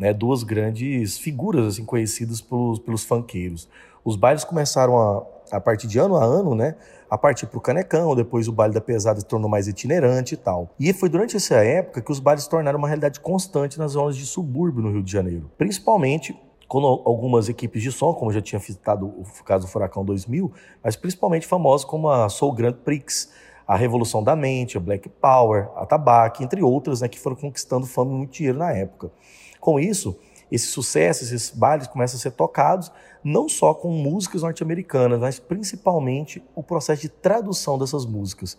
né, 0.04 0.14
duas 0.14 0.44
grandes 0.44 1.18
figuras 1.18 1.66
assim 1.66 1.86
conhecidas 1.86 2.42
pelos, 2.42 2.78
pelos 2.78 3.06
funkeiros. 3.06 3.70
Os 4.04 4.18
bailes 4.18 4.44
começaram 4.44 4.98
a, 4.98 5.26
a 5.56 5.62
partir 5.62 5.88
de 5.88 5.98
ano 5.98 6.18
a 6.18 6.26
ano, 6.26 6.54
né, 6.54 6.76
a 7.10 7.18
partir 7.18 7.46
para 7.46 7.58
o 7.58 7.62
Canecão, 7.62 8.14
depois 8.14 8.50
o 8.50 8.52
baile 8.52 8.74
da 8.74 8.82
pesada 8.82 9.22
se 9.22 9.26
tornou 9.26 9.50
mais 9.50 9.66
itinerante 9.66 10.34
e 10.34 10.38
tal. 10.38 10.70
E 10.78 10.92
foi 10.92 11.08
durante 11.08 11.38
essa 11.38 11.56
época 11.56 12.02
que 12.02 12.12
os 12.12 12.20
bailes 12.20 12.44
se 12.44 12.50
tornaram 12.50 12.78
uma 12.78 12.88
realidade 12.90 13.22
constante 13.22 13.80
nas 13.80 13.94
zonas 13.94 14.18
de 14.18 14.26
subúrbio 14.26 14.84
no 14.84 14.92
Rio 14.92 15.02
de 15.02 15.12
Janeiro, 15.12 15.50
principalmente 15.58 16.38
quando 16.68 16.86
algumas 16.86 17.48
equipes 17.48 17.82
de 17.82 17.92
som, 17.92 18.14
como 18.14 18.30
eu 18.32 18.36
já 18.36 18.42
tinha 18.42 18.60
citado 18.60 19.06
o 19.06 19.44
caso 19.46 19.68
do 19.68 19.72
Furacão 19.72 20.04
2000, 20.04 20.52
mas 20.84 20.98
principalmente 20.98 21.48
famosas 21.48 21.86
como 21.86 22.10
a 22.10 22.28
Soul 22.28 22.52
Grand 22.52 22.74
Prix, 22.74 23.32
a 23.66 23.78
Revolução 23.78 24.22
da 24.22 24.36
Mente, 24.36 24.76
a 24.76 24.82
Black 24.82 25.08
Power, 25.08 25.70
a 25.78 25.86
Tabac, 25.86 26.44
entre 26.44 26.62
outras, 26.62 27.00
né, 27.00 27.08
que 27.08 27.18
foram 27.18 27.38
conquistando 27.38 27.86
fama 27.86 28.12
e 28.12 28.16
muito 28.16 28.34
dinheiro 28.34 28.58
na 28.58 28.72
época. 28.72 29.10
Com 29.64 29.80
isso, 29.80 30.20
esse 30.52 30.68
sucesso, 30.68 31.24
esses 31.24 31.50
bailes 31.50 31.88
começam 31.88 32.18
a 32.18 32.22
ser 32.22 32.32
tocados 32.32 32.92
não 33.24 33.48
só 33.48 33.74
com 33.74 33.90
músicas 33.92 34.42
norte-americanas, 34.42 35.22
mas 35.22 35.40
principalmente 35.40 36.44
o 36.54 36.62
processo 36.62 37.04
de 37.04 37.08
tradução 37.08 37.78
dessas 37.78 38.06
músicas. 38.06 38.58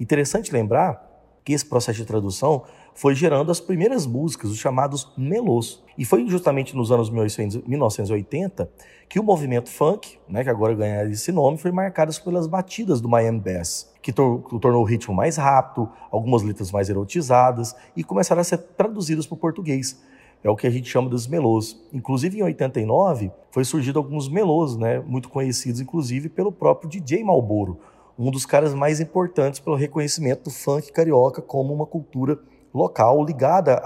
Interessante 0.00 0.50
lembrar 0.50 1.14
que 1.44 1.52
esse 1.52 1.66
processo 1.66 1.98
de 1.98 2.06
tradução 2.06 2.62
foi 2.94 3.14
gerando 3.14 3.52
as 3.52 3.60
primeiras 3.60 4.06
músicas, 4.06 4.50
os 4.50 4.56
chamados 4.56 5.12
melôs. 5.14 5.82
E 5.98 6.06
foi 6.06 6.26
justamente 6.26 6.74
nos 6.74 6.90
anos 6.90 7.10
1980 7.10 8.70
que 9.06 9.20
o 9.20 9.22
movimento 9.22 9.68
funk, 9.68 10.18
né, 10.26 10.42
que 10.42 10.48
agora 10.48 10.74
ganha 10.74 11.04
esse 11.04 11.30
nome, 11.32 11.58
foi 11.58 11.70
marcado 11.70 12.18
pelas 12.24 12.46
batidas 12.46 12.98
do 12.98 13.10
Miami 13.10 13.40
Bass, 13.40 13.92
que 14.00 14.10
tor 14.10 14.40
tornou 14.58 14.80
o 14.80 14.86
ritmo 14.86 15.14
mais 15.14 15.36
rápido, 15.36 15.86
algumas 16.10 16.42
letras 16.42 16.72
mais 16.72 16.88
erotizadas 16.88 17.76
e 17.94 18.02
começaram 18.02 18.40
a 18.40 18.44
ser 18.44 18.56
traduzidas 18.56 19.26
para 19.26 19.34
o 19.34 19.38
português. 19.38 20.00
É 20.44 20.50
o 20.50 20.56
que 20.56 20.66
a 20.66 20.70
gente 20.70 20.88
chama 20.88 21.08
dos 21.08 21.26
melôs. 21.26 21.76
Inclusive 21.92 22.38
em 22.38 22.42
89 22.42 23.32
foi 23.50 23.64
surgido 23.64 23.98
alguns 23.98 24.28
melôs, 24.28 24.76
né, 24.76 25.00
muito 25.00 25.28
conhecidos 25.28 25.80
inclusive 25.80 26.28
pelo 26.28 26.52
próprio 26.52 26.88
DJ 26.88 27.24
Malboro, 27.24 27.78
um 28.18 28.30
dos 28.30 28.46
caras 28.46 28.72
mais 28.72 29.00
importantes 29.00 29.60
pelo 29.60 29.76
reconhecimento 29.76 30.44
do 30.44 30.50
funk 30.50 30.92
carioca 30.92 31.42
como 31.42 31.74
uma 31.74 31.86
cultura 31.86 32.38
local 32.72 33.24
ligada 33.24 33.80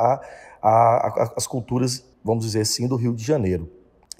às 0.62 1.46
culturas, 1.46 2.04
vamos 2.24 2.44
dizer 2.44 2.60
assim, 2.60 2.86
do 2.86 2.96
Rio 2.96 3.14
de 3.14 3.24
Janeiro. 3.24 3.68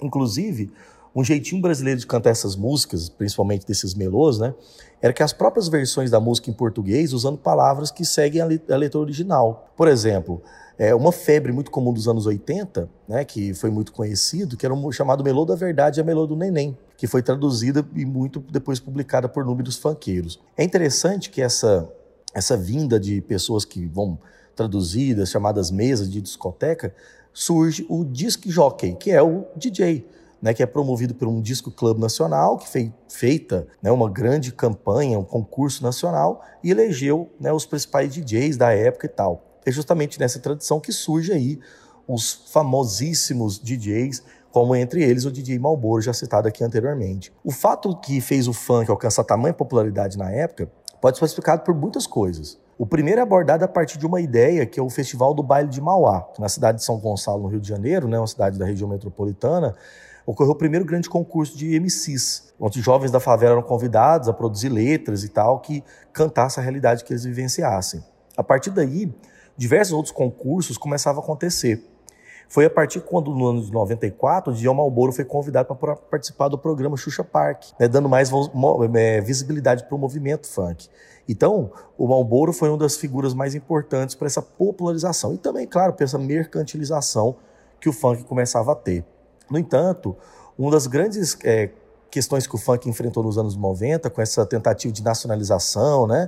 Inclusive, 0.01 0.71
um 1.13 1.23
jeitinho 1.23 1.61
brasileiro 1.61 1.99
de 1.99 2.07
cantar 2.07 2.29
essas 2.29 2.55
músicas, 2.55 3.09
principalmente 3.09 3.67
desses 3.67 3.93
melôs, 3.93 4.39
né, 4.39 4.53
era 5.01 5.11
que 5.11 5.21
as 5.21 5.33
próprias 5.33 5.67
versões 5.67 6.09
da 6.09 6.19
música 6.19 6.49
em 6.49 6.53
português 6.53 7.11
usando 7.11 7.37
palavras 7.37 7.91
que 7.91 8.05
seguem 8.05 8.41
a 8.41 8.45
letra 8.45 8.99
original. 8.99 9.69
Por 9.75 9.87
exemplo, 9.87 10.41
é 10.83 10.95
uma 10.95 11.11
febre 11.11 11.51
muito 11.51 11.69
comum 11.69 11.93
dos 11.93 12.07
anos 12.07 12.25
80, 12.25 12.89
né, 13.07 13.23
que 13.23 13.53
foi 13.53 13.69
muito 13.69 13.93
conhecido, 13.93 14.57
que 14.57 14.65
era 14.65 14.73
um 14.73 14.91
chamado 14.91 15.23
Melô 15.23 15.45
da 15.45 15.53
Verdade 15.53 15.99
e 15.99 16.01
a 16.01 16.03
Melô 16.03 16.25
do 16.25 16.35
Neném, 16.35 16.75
que 16.97 17.05
foi 17.05 17.21
traduzida 17.21 17.85
e 17.95 18.03
muito 18.03 18.39
depois 18.39 18.79
publicada 18.79 19.29
por 19.29 19.45
números 19.45 19.77
funkeiros. 19.77 20.39
É 20.57 20.63
interessante 20.63 21.29
que 21.29 21.39
essa, 21.39 21.87
essa 22.33 22.57
vinda 22.57 22.99
de 22.99 23.21
pessoas 23.21 23.63
que 23.63 23.85
vão 23.85 24.17
traduzidas, 24.55 25.29
chamadas 25.29 25.69
mesas 25.69 26.09
de 26.09 26.19
discoteca, 26.19 26.95
surge 27.31 27.85
o 27.87 28.03
disc 28.03 28.49
jockey, 28.49 28.95
que 28.95 29.11
é 29.11 29.21
o 29.21 29.45
DJ, 29.55 30.03
né, 30.41 30.51
que 30.51 30.63
é 30.63 30.65
promovido 30.65 31.13
por 31.13 31.27
um 31.27 31.39
disco 31.39 31.69
club 31.69 31.99
nacional, 31.99 32.57
que 32.57 32.67
foi 32.67 32.91
feita 33.07 33.67
né, 33.83 33.91
uma 33.91 34.09
grande 34.09 34.51
campanha, 34.51 35.19
um 35.19 35.23
concurso 35.23 35.83
nacional, 35.83 36.43
e 36.63 36.71
elegeu 36.71 37.29
né, 37.39 37.53
os 37.53 37.67
principais 37.67 38.11
DJs 38.11 38.57
da 38.57 38.71
época 38.71 39.05
e 39.05 39.09
tal. 39.09 39.50
É 39.65 39.71
justamente 39.71 40.19
nessa 40.19 40.39
tradição 40.39 40.79
que 40.79 40.91
surge 40.91 41.31
aí 41.31 41.59
os 42.07 42.49
famosíssimos 42.51 43.59
DJs, 43.59 44.23
como 44.51 44.75
entre 44.75 45.03
eles 45.03 45.25
o 45.25 45.31
DJ 45.31 45.59
Malboro, 45.59 46.01
já 46.01 46.13
citado 46.13 46.47
aqui 46.47 46.63
anteriormente. 46.63 47.31
O 47.43 47.51
fato 47.51 47.95
que 47.95 48.19
fez 48.19 48.47
o 48.47 48.53
funk 48.53 48.89
alcançar 48.89 49.23
tamanha 49.23 49.53
popularidade 49.53 50.17
na 50.17 50.29
época 50.31 50.69
pode 50.99 51.17
ser 51.17 51.25
explicado 51.25 51.63
por 51.63 51.73
muitas 51.73 52.05
coisas. 52.05 52.59
O 52.77 52.85
primeiro 52.85 53.19
é 53.19 53.23
abordado 53.23 53.63
a 53.63 53.67
partir 53.67 53.97
de 53.97 54.05
uma 54.05 54.19
ideia 54.19 54.65
que 54.65 54.79
é 54.79 54.83
o 54.83 54.89
Festival 54.89 55.33
do 55.33 55.43
Baile 55.43 55.69
de 55.69 55.79
Mauá, 55.79 56.27
na 56.39 56.49
cidade 56.49 56.79
de 56.79 56.83
São 56.83 56.97
Gonçalo, 56.97 57.43
no 57.43 57.47
Rio 57.47 57.59
de 57.59 57.67
Janeiro, 57.67 58.07
né, 58.07 58.17
uma 58.17 58.27
cidade 58.27 58.57
da 58.57 58.65
região 58.65 58.89
metropolitana, 58.89 59.75
ocorreu 60.25 60.51
o 60.51 60.55
primeiro 60.55 60.85
grande 60.85 61.09
concurso 61.09 61.57
de 61.57 61.79
MCs, 61.79 62.53
onde 62.59 62.81
jovens 62.81 63.11
da 63.11 63.19
favela 63.19 63.53
eram 63.53 63.63
convidados 63.63 64.27
a 64.27 64.33
produzir 64.33 64.69
letras 64.69 65.23
e 65.23 65.29
tal 65.29 65.59
que 65.59 65.83
cantassem 66.11 66.61
a 66.61 66.63
realidade 66.63 67.03
que 67.03 67.13
eles 67.13 67.23
vivenciassem. 67.23 68.03
A 68.35 68.43
partir 68.43 68.71
daí, 68.71 69.13
diversos 69.57 69.93
outros 69.93 70.13
concursos 70.13 70.77
começavam 70.77 71.21
a 71.21 71.23
acontecer. 71.23 71.83
Foi 72.51 72.65
a 72.65 72.69
partir 72.69 72.99
quando, 72.99 73.33
no 73.33 73.47
ano 73.47 73.63
de 73.63 73.71
94, 73.71 74.51
o 74.51 74.55
Dion 74.55 74.73
Malboro 74.73 75.13
foi 75.13 75.23
convidado 75.23 75.73
para 75.73 75.95
participar 75.95 76.49
do 76.49 76.57
programa 76.57 76.97
Xuxa 76.97 77.23
Park, 77.23 77.63
né, 77.79 77.87
dando 77.87 78.09
mais 78.09 78.29
é, 78.93 79.21
visibilidade 79.21 79.85
para 79.85 79.95
o 79.95 79.97
movimento 79.97 80.47
funk. 80.47 80.89
Então, 81.29 81.71
o 81.97 82.05
Malboro 82.07 82.51
foi 82.51 82.67
uma 82.67 82.77
das 82.77 82.97
figuras 82.97 83.33
mais 83.33 83.55
importantes 83.55 84.15
para 84.15 84.27
essa 84.27 84.41
popularização 84.41 85.33
e 85.33 85.37
também, 85.37 85.65
claro, 85.65 85.93
para 85.93 86.03
essa 86.03 86.17
mercantilização 86.17 87.37
que 87.79 87.87
o 87.87 87.93
funk 87.93 88.25
começava 88.25 88.73
a 88.73 88.75
ter. 88.75 89.05
No 89.49 89.57
entanto, 89.57 90.13
uma 90.57 90.71
das 90.71 90.87
grandes 90.87 91.37
é, 91.45 91.69
questões 92.09 92.45
que 92.45 92.55
o 92.55 92.57
funk 92.57 92.89
enfrentou 92.89 93.23
nos 93.23 93.37
anos 93.37 93.55
90, 93.55 94.09
com 94.09 94.21
essa 94.21 94.45
tentativa 94.45 94.91
de 94.91 95.01
nacionalização, 95.01 96.05
né, 96.05 96.27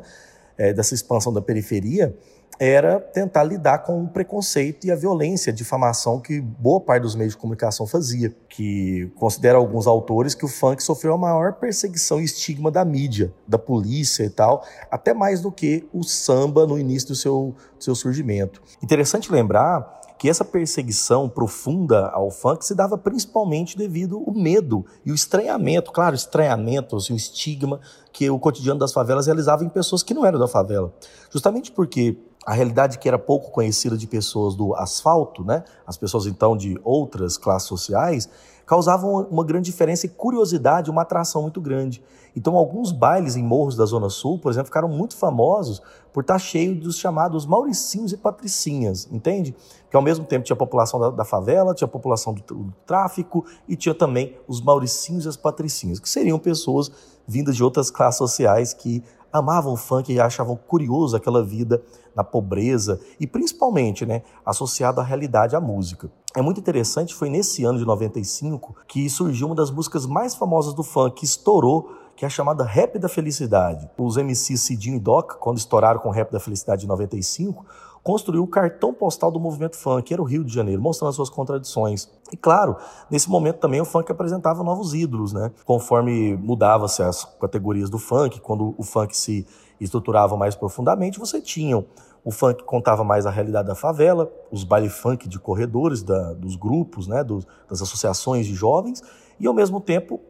é, 0.57 0.71
dessa 0.71 0.93
expansão 0.93 1.33
da 1.33 1.41
periferia, 1.41 2.15
era 2.59 2.99
tentar 2.99 3.43
lidar 3.43 3.79
com 3.79 4.03
o 4.03 4.07
preconceito 4.07 4.85
e 4.85 4.91
a 4.91 4.95
violência, 4.95 5.51
a 5.51 5.55
difamação 5.55 6.19
que 6.19 6.39
boa 6.39 6.79
parte 6.79 7.03
dos 7.03 7.15
meios 7.15 7.33
de 7.33 7.39
comunicação 7.39 7.85
fazia, 7.87 8.35
que 8.47 9.11
considera 9.15 9.57
alguns 9.57 9.87
autores 9.87 10.35
que 10.35 10.45
o 10.45 10.47
funk 10.47 10.81
sofreu 10.83 11.13
a 11.13 11.17
maior 11.17 11.53
perseguição 11.53 12.21
e 12.21 12.25
estigma 12.25 12.69
da 12.69 12.85
mídia, 12.85 13.33
da 13.47 13.57
polícia 13.57 14.23
e 14.23 14.29
tal, 14.29 14.63
até 14.91 15.13
mais 15.13 15.41
do 15.41 15.51
que 15.51 15.87
o 15.93 16.03
samba 16.03 16.67
no 16.67 16.77
início 16.77 17.09
do 17.09 17.15
seu, 17.15 17.55
do 17.77 17.83
seu 17.83 17.95
surgimento. 17.95 18.61
Interessante 18.81 19.31
lembrar 19.31 20.01
que 20.23 20.29
essa 20.29 20.45
perseguição 20.45 21.27
profunda 21.27 22.07
ao 22.07 22.31
funk 22.31 22.65
se 22.65 22.73
dava 22.73 22.97
principalmente 22.97 23.77
devido 23.77 24.23
ao 24.25 24.33
medo 24.33 24.85
e 25.05 25.11
o 25.11 25.15
estranhamento, 25.15 25.91
claro, 25.91 26.15
estranhamento, 26.15 26.95
assim, 26.95 27.11
o 27.11 27.17
estigma 27.17 27.81
que 28.13 28.29
o 28.29 28.39
cotidiano 28.39 28.79
das 28.79 28.93
favelas 28.93 29.25
realizava 29.25 29.65
em 29.65 29.69
pessoas 29.69 30.01
que 30.01 30.13
não 30.13 30.25
eram 30.25 30.39
da 30.39 30.47
favela. 30.47 30.93
Justamente 31.29 31.73
porque 31.73 32.17
a 32.45 32.53
realidade 32.53 32.97
que 32.99 33.07
era 33.07 33.17
pouco 33.17 33.51
conhecida 33.51 33.97
de 33.97 34.07
pessoas 34.07 34.55
do 34.55 34.75
asfalto, 34.75 35.43
né? 35.43 35.63
As 35.85 35.97
pessoas 35.97 36.25
então 36.25 36.55
de 36.55 36.79
outras 36.83 37.37
classes 37.37 37.67
sociais 37.67 38.29
causavam 38.65 39.27
uma 39.29 39.43
grande 39.43 39.65
diferença 39.65 40.05
e 40.05 40.09
curiosidade, 40.09 40.89
uma 40.89 41.01
atração 41.01 41.41
muito 41.41 41.59
grande. 41.59 42.01
Então, 42.35 42.55
alguns 42.55 42.91
bailes 42.91 43.35
em 43.35 43.43
morros 43.43 43.75
da 43.75 43.85
Zona 43.85 44.09
Sul, 44.09 44.39
por 44.39 44.51
exemplo, 44.51 44.67
ficaram 44.67 44.87
muito 44.87 45.15
famosos 45.15 45.81
por 46.11 46.21
estar 46.21 46.39
cheio 46.39 46.75
dos 46.75 46.97
chamados 46.97 47.45
mauricinhos 47.45 48.11
e 48.11 48.17
patricinhas, 48.17 49.07
entende? 49.11 49.55
Que 49.89 49.95
ao 49.95 50.01
mesmo 50.01 50.25
tempo 50.25 50.43
tinha 50.43 50.55
a 50.55 50.57
população 50.57 50.99
da, 50.99 51.09
da 51.11 51.25
favela, 51.25 51.75
tinha 51.75 51.85
a 51.85 51.91
população 51.91 52.33
do, 52.33 52.41
do, 52.41 52.73
tráfico 52.85 53.45
e 53.67 53.75
tinha 53.75 53.93
também 53.93 54.35
os 54.47 54.61
mauricinhos 54.61 55.25
e 55.25 55.27
as 55.27 55.37
patricinhas, 55.37 55.99
que 55.99 56.09
seriam 56.09 56.39
pessoas 56.39 56.91
vindas 57.27 57.55
de 57.55 57.63
outras 57.63 57.91
classes 57.91 58.17
sociais 58.17 58.73
que 58.73 59.03
amavam 59.33 59.73
o 59.73 59.77
funk 59.77 60.13
e 60.13 60.19
achavam 60.19 60.55
curioso 60.55 61.17
aquela 61.17 61.43
vida 61.43 61.83
na 62.15 62.23
pobreza 62.23 63.01
e 63.19 63.25
principalmente, 63.25 64.05
né, 64.05 64.21
associado 64.45 65.01
à 65.01 65.03
realidade 65.03 65.55
à 65.55 65.59
música. 65.59 66.11
É 66.35 66.41
muito 66.41 66.59
interessante, 66.59 67.15
foi 67.15 67.29
nesse 67.29 67.63
ano 67.63 67.79
de 67.79 67.85
95 67.85 68.75
que 68.87 69.09
surgiu 69.09 69.47
uma 69.47 69.55
das 69.55 69.71
músicas 69.71 70.05
mais 70.05 70.35
famosas 70.35 70.73
do 70.73 70.83
funk, 70.83 71.17
que 71.17 71.25
estourou, 71.25 71.89
que 72.15 72.23
é 72.23 72.27
a 72.27 72.29
chamada 72.29 72.63
Rap 72.63 72.99
da 72.99 73.09
Felicidade. 73.09 73.89
Os 73.97 74.17
MCs 74.17 74.61
Cidinho 74.61 74.97
e 74.97 74.99
Doc, 74.99 75.33
quando 75.39 75.57
estouraram 75.57 75.99
com 75.99 76.09
o 76.09 76.11
Rap 76.11 76.31
da 76.31 76.39
Felicidade 76.39 76.85
em 76.85 76.87
95, 76.87 77.65
construiu 78.03 78.43
o 78.43 78.47
cartão 78.47 78.93
postal 78.93 79.31
do 79.31 79.39
movimento 79.39 79.77
funk, 79.77 80.13
era 80.13 80.21
o 80.21 80.25
Rio 80.25 80.43
de 80.43 80.53
Janeiro, 80.53 80.81
mostrando 80.81 81.09
as 81.09 81.15
suas 81.15 81.29
contradições. 81.29 82.09
E 82.31 82.37
claro, 82.37 82.75
nesse 83.09 83.29
momento 83.29 83.59
também 83.59 83.79
o 83.79 83.85
funk 83.85 84.11
apresentava 84.11 84.61
novos 84.63 84.93
ídolos, 84.93 85.31
né? 85.31 85.51
Conforme 85.65 86.35
mudava-se 86.35 87.01
as 87.01 87.23
categorias 87.39 87.89
do 87.89 87.97
funk, 87.97 88.41
quando 88.41 88.75
o 88.77 88.83
funk 88.83 89.15
se 89.15 89.47
estruturava 89.79 90.35
mais 90.35 90.53
profundamente, 90.53 91.17
você 91.17 91.41
tinha 91.41 91.83
o 92.25 92.31
funk 92.31 92.63
contava 92.63 93.03
mais 93.03 93.25
a 93.25 93.29
realidade 93.29 93.67
da 93.67 93.75
favela, 93.75 94.31
os 94.51 94.63
baile 94.63 94.89
funk 94.89 95.27
de 95.27 95.37
corredores, 95.37 96.01
da, 96.01 96.33
dos 96.33 96.55
grupos, 96.55 97.05
né, 97.05 97.23
dos, 97.23 97.45
das 97.69 97.81
associações 97.81 98.45
de 98.45 98.53
jovens, 98.53 99.01
e 99.39 99.45
ao 99.45 99.53
mesmo 99.53 99.81
tempo 99.81 100.21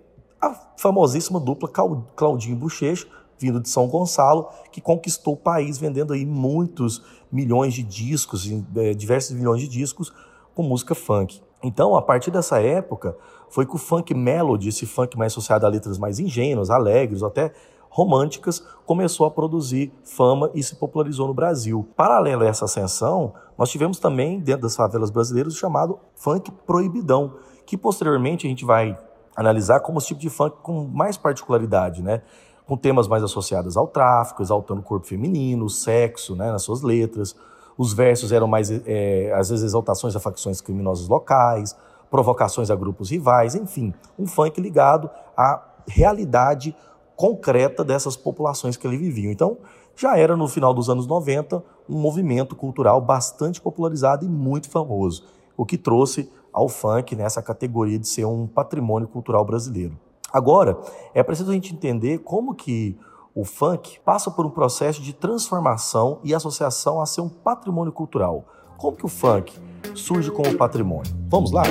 a 0.42 0.54
famosíssima 0.78 1.40
dupla 1.40 1.70
Claudinho 2.16 2.58
Bochecha, 2.58 3.08
vindo 3.38 3.60
de 3.60 3.70
São 3.70 3.88
Gonçalo, 3.88 4.48
que 4.72 4.82
conquistou 4.82 5.34
o 5.34 5.38
país 5.38 5.78
vendendo 5.78 6.14
aí 6.14 6.26
muitos 6.26 7.04
milhões 7.32 7.74
de 7.74 7.84
discos, 7.84 8.50
é, 8.76 8.94
diversos 8.94 9.36
milhões 9.36 9.62
de 9.62 9.68
discos 9.68 10.14
com 10.54 10.64
música 10.64 10.94
funk. 10.94 11.42
Então, 11.64 11.96
a 11.96 12.02
partir 12.02 12.30
dessa 12.30 12.60
época, 12.60 13.16
foi 13.50 13.66
que 13.66 13.76
o 13.76 13.78
funk 13.78 14.14
melody, 14.14 14.70
esse 14.70 14.86
funk 14.86 15.18
mais 15.18 15.32
associado 15.32 15.66
a 15.66 15.70
letras 15.70 15.98
mais 15.98 16.20
ingênuas, 16.20 16.70
alegres, 16.70 17.22
ou 17.22 17.28
até 17.28 17.54
românticas, 17.90 18.66
começou 18.86 19.26
a 19.26 19.32
produzir 19.32 19.94
fama 20.04 20.50
e 20.54 20.64
se 20.64 20.76
popularizou 20.76 21.28
no 21.28 21.34
Brasil. 21.34 21.88
Paralelo 21.96 22.44
a 22.44 22.48
essa 22.48 22.66
ascensão, 22.66 23.34
nós 23.58 23.70
tivemos 23.70 24.00
também, 24.00 24.40
dentro 24.40 24.64
das 24.64 24.76
favelas 24.76 25.12
brasileiras, 25.12 25.54
o 25.54 25.58
chamado 25.58 26.00
funk 26.16 26.52
proibidão, 26.66 27.36
que 27.66 27.78
posteriormente 27.78 28.48
a 28.48 28.50
gente 28.50 28.66
vai 28.66 28.98
analisar 29.36 29.80
como 29.80 30.00
esse 30.00 30.08
tipo 30.08 30.20
de 30.20 30.30
funk 30.30 30.58
com 30.62 30.88
mais 30.88 31.18
particularidade, 31.18 32.02
né? 32.02 32.24
Com 32.66 32.78
temas 32.78 33.08
mais 33.08 33.24
associados 33.24 33.76
ao 33.76 33.88
tráfico, 33.88 34.42
exaltando 34.42 34.82
o 34.82 34.84
corpo 34.84 35.06
feminino, 35.06 35.66
o 35.66 35.70
sexo, 35.70 36.36
né, 36.36 36.52
nas 36.52 36.64
suas 36.64 36.82
letras. 36.82 37.36
Os 37.78 37.94
versos 37.94 38.32
eram 38.32 38.48
mais, 38.48 38.70
é, 38.72 39.34
às 39.36 39.50
vezes, 39.50 39.66
exaltações 39.66 40.16
a 40.16 40.20
facções 40.20 40.62
criminosas 40.62 41.08
locais, 41.08 41.76
provocações 42.10 42.70
a 42.70 42.76
grupos 42.76 43.10
rivais, 43.10 43.56
enfim, 43.56 43.94
um 44.18 44.28
funk 44.28 44.62
ligado 44.62 45.10
à 45.36 45.62
realidade 45.88 46.76
concreta 47.16 47.84
dessas 47.84 48.16
populações 48.16 48.78
que 48.78 48.88
ali 48.88 48.98
viviam. 48.98 49.32
Então, 49.32 49.58
já 49.96 50.18
era 50.18 50.36
no 50.36 50.48
final 50.48 50.74
dos 50.74 50.90
anos 50.90 51.06
90 51.06 51.64
um 51.90 51.98
movimento 51.98 52.56
cultural 52.56 53.02
bastante 53.02 53.60
popularizado 53.60 54.26
e 54.26 54.30
muito 54.30 54.70
famoso, 54.70 55.24
o 55.58 55.66
que 55.66 55.78
trouxe 55.78 56.32
ao 56.52 56.70
funk 56.70 57.16
nessa 57.16 57.42
categoria 57.42 58.00
de 58.00 58.08
ser 58.08 58.26
um 58.26 58.48
patrimônio 58.48 59.08
cultural 59.08 59.44
brasileiro. 59.44 59.98
Agora, 60.34 60.80
é 61.14 61.22
preciso 61.22 61.52
a 61.52 61.54
gente 61.54 61.76
entender 61.76 62.18
como 62.18 62.56
que 62.56 62.98
o 63.36 63.46
funk 63.46 64.00
passa 64.04 64.32
por 64.32 64.48
um 64.48 64.50
processo 64.50 65.00
de 65.00 65.14
transformação 65.14 66.20
e 66.24 66.34
associação 66.34 67.00
a 67.00 67.06
ser 67.06 67.22
um 67.22 67.30
patrimônio 67.30 67.94
cultural. 67.94 68.46
Como 68.76 68.98
que 68.98 69.06
o 69.06 69.10
funk 69.10 69.54
surge 69.94 70.32
como 70.32 70.58
patrimônio? 70.58 71.14
Vamos 71.30 71.52
lá? 71.52 71.64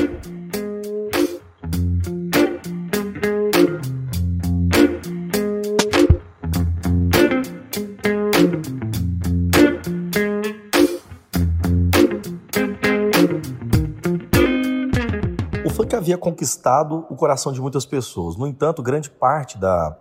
Havia 16.03 16.19
conquistado 16.19 17.07
o 17.09 17.17
coração 17.17 17.53
de 17.53 17.61
muitas 17.61 17.87
pessoas. 17.87 18.37
No 18.37 18.47
entanto, 18.47 18.83
grande 18.83 19.09
parte 19.09 19.57
da, 19.57 19.97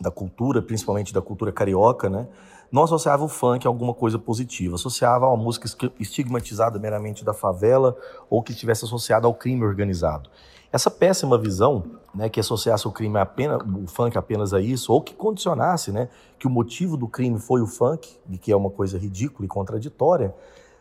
da 0.00 0.10
cultura, 0.10 0.62
principalmente 0.62 1.12
da 1.12 1.20
cultura 1.20 1.52
carioca, 1.52 2.08
né, 2.08 2.26
não 2.70 2.84
associava 2.84 3.24
o 3.24 3.28
funk 3.28 3.66
a 3.66 3.70
alguma 3.70 3.92
coisa 3.92 4.18
positiva, 4.18 4.76
associava 4.76 5.26
a 5.26 5.28
uma 5.28 5.42
música 5.42 5.68
estigmatizada 5.98 6.78
meramente 6.78 7.24
da 7.24 7.34
favela 7.34 7.96
ou 8.30 8.42
que 8.42 8.52
estivesse 8.52 8.84
associada 8.84 9.26
ao 9.26 9.34
crime 9.34 9.64
organizado. 9.64 10.30
Essa 10.72 10.90
péssima 10.90 11.38
visão, 11.38 11.84
né, 12.14 12.28
que 12.28 12.40
associasse 12.40 12.86
o 12.88 12.92
crime 12.92 13.18
apenas, 13.18 13.60
o 13.62 13.86
funk 13.86 14.16
apenas 14.16 14.52
a 14.52 14.60
isso, 14.60 14.92
ou 14.92 15.00
que 15.00 15.14
condicionasse, 15.14 15.92
né, 15.92 16.08
que 16.38 16.46
o 16.46 16.50
motivo 16.50 16.96
do 16.96 17.06
crime 17.06 17.38
foi 17.38 17.60
o 17.60 17.66
funk, 17.66 18.18
e 18.28 18.38
que 18.38 18.50
é 18.50 18.56
uma 18.56 18.70
coisa 18.70 18.98
ridícula 18.98 19.46
e 19.46 19.48
contraditória, 19.48 20.34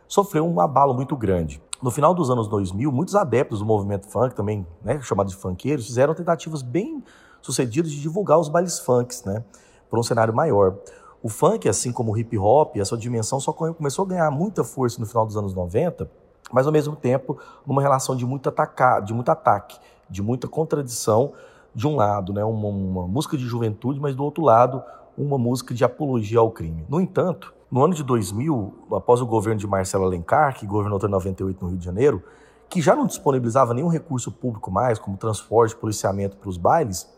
sofreu 0.07 0.47
um 0.47 0.59
abalo 0.59 0.93
muito 0.95 1.15
grande. 1.15 1.61
No 1.83 1.91
final 1.91 2.13
dos 2.13 2.29
anos 2.29 2.47
2000, 2.47 2.89
muitos 2.93 3.13
adeptos 3.13 3.59
do 3.59 3.65
movimento 3.65 4.07
funk, 4.07 4.33
também 4.33 4.65
né, 4.81 5.01
chamados 5.01 5.33
de 5.33 5.37
funkeiros, 5.37 5.85
fizeram 5.85 6.13
tentativas 6.13 6.61
bem 6.61 7.03
sucedidas 7.41 7.91
de 7.91 7.99
divulgar 7.99 8.39
os 8.39 8.47
bailes 8.47 8.79
funks, 8.79 9.25
né, 9.25 9.43
por 9.89 9.99
um 9.99 10.03
cenário 10.03 10.33
maior. 10.33 10.77
O 11.21 11.27
funk, 11.27 11.67
assim 11.67 11.91
como 11.91 12.13
o 12.13 12.17
hip 12.17 12.37
hop, 12.37 12.77
a 12.79 12.85
sua 12.85 12.97
dimensão 12.97 13.37
só 13.37 13.51
começou 13.51 14.05
a 14.05 14.07
ganhar 14.07 14.31
muita 14.31 14.63
força 14.63 14.97
no 14.97 15.05
final 15.05 15.25
dos 15.25 15.35
anos 15.35 15.53
90, 15.53 16.09
mas 16.53 16.65
ao 16.65 16.71
mesmo 16.71 16.95
tempo 16.95 17.37
numa 17.67 17.81
relação 17.81 18.15
de 18.15 18.25
muito, 18.25 18.47
atacar, 18.47 19.01
de 19.01 19.13
muito 19.13 19.27
ataque, 19.27 19.77
de 20.09 20.21
muita 20.21 20.47
contradição, 20.47 21.33
de 21.75 21.85
um 21.85 21.97
lado, 21.97 22.31
né, 22.31 22.45
uma, 22.45 22.69
uma 22.69 23.07
música 23.09 23.35
de 23.35 23.43
juventude, 23.43 23.99
mas 23.99 24.15
do 24.15 24.23
outro 24.23 24.41
lado, 24.41 24.81
uma 25.17 25.37
música 25.37 25.73
de 25.73 25.83
apologia 25.83 26.39
ao 26.39 26.49
crime. 26.49 26.85
No 26.87 27.01
entanto, 27.01 27.52
no 27.73 27.83
ano 27.83 27.95
de 27.95 28.03
2000, 28.03 28.85
após 28.91 29.19
o 29.19 29.25
governo 29.25 29.59
de 29.59 29.65
Marcelo 29.65 30.03
Alencar, 30.05 30.55
que 30.55 30.63
governou 30.63 30.97
até 30.97 31.07
98 31.07 31.59
no 31.59 31.71
Rio 31.71 31.79
de 31.79 31.83
Janeiro, 31.83 32.21
que 32.69 32.79
já 32.79 32.95
não 32.95 33.07
disponibilizava 33.07 33.73
nenhum 33.73 33.87
recurso 33.87 34.31
público 34.31 34.69
mais, 34.69 34.99
como 34.99 35.17
transporte, 35.17 35.75
policiamento 35.75 36.37
para 36.37 36.47
os 36.47 36.55
bailes, 36.55 37.11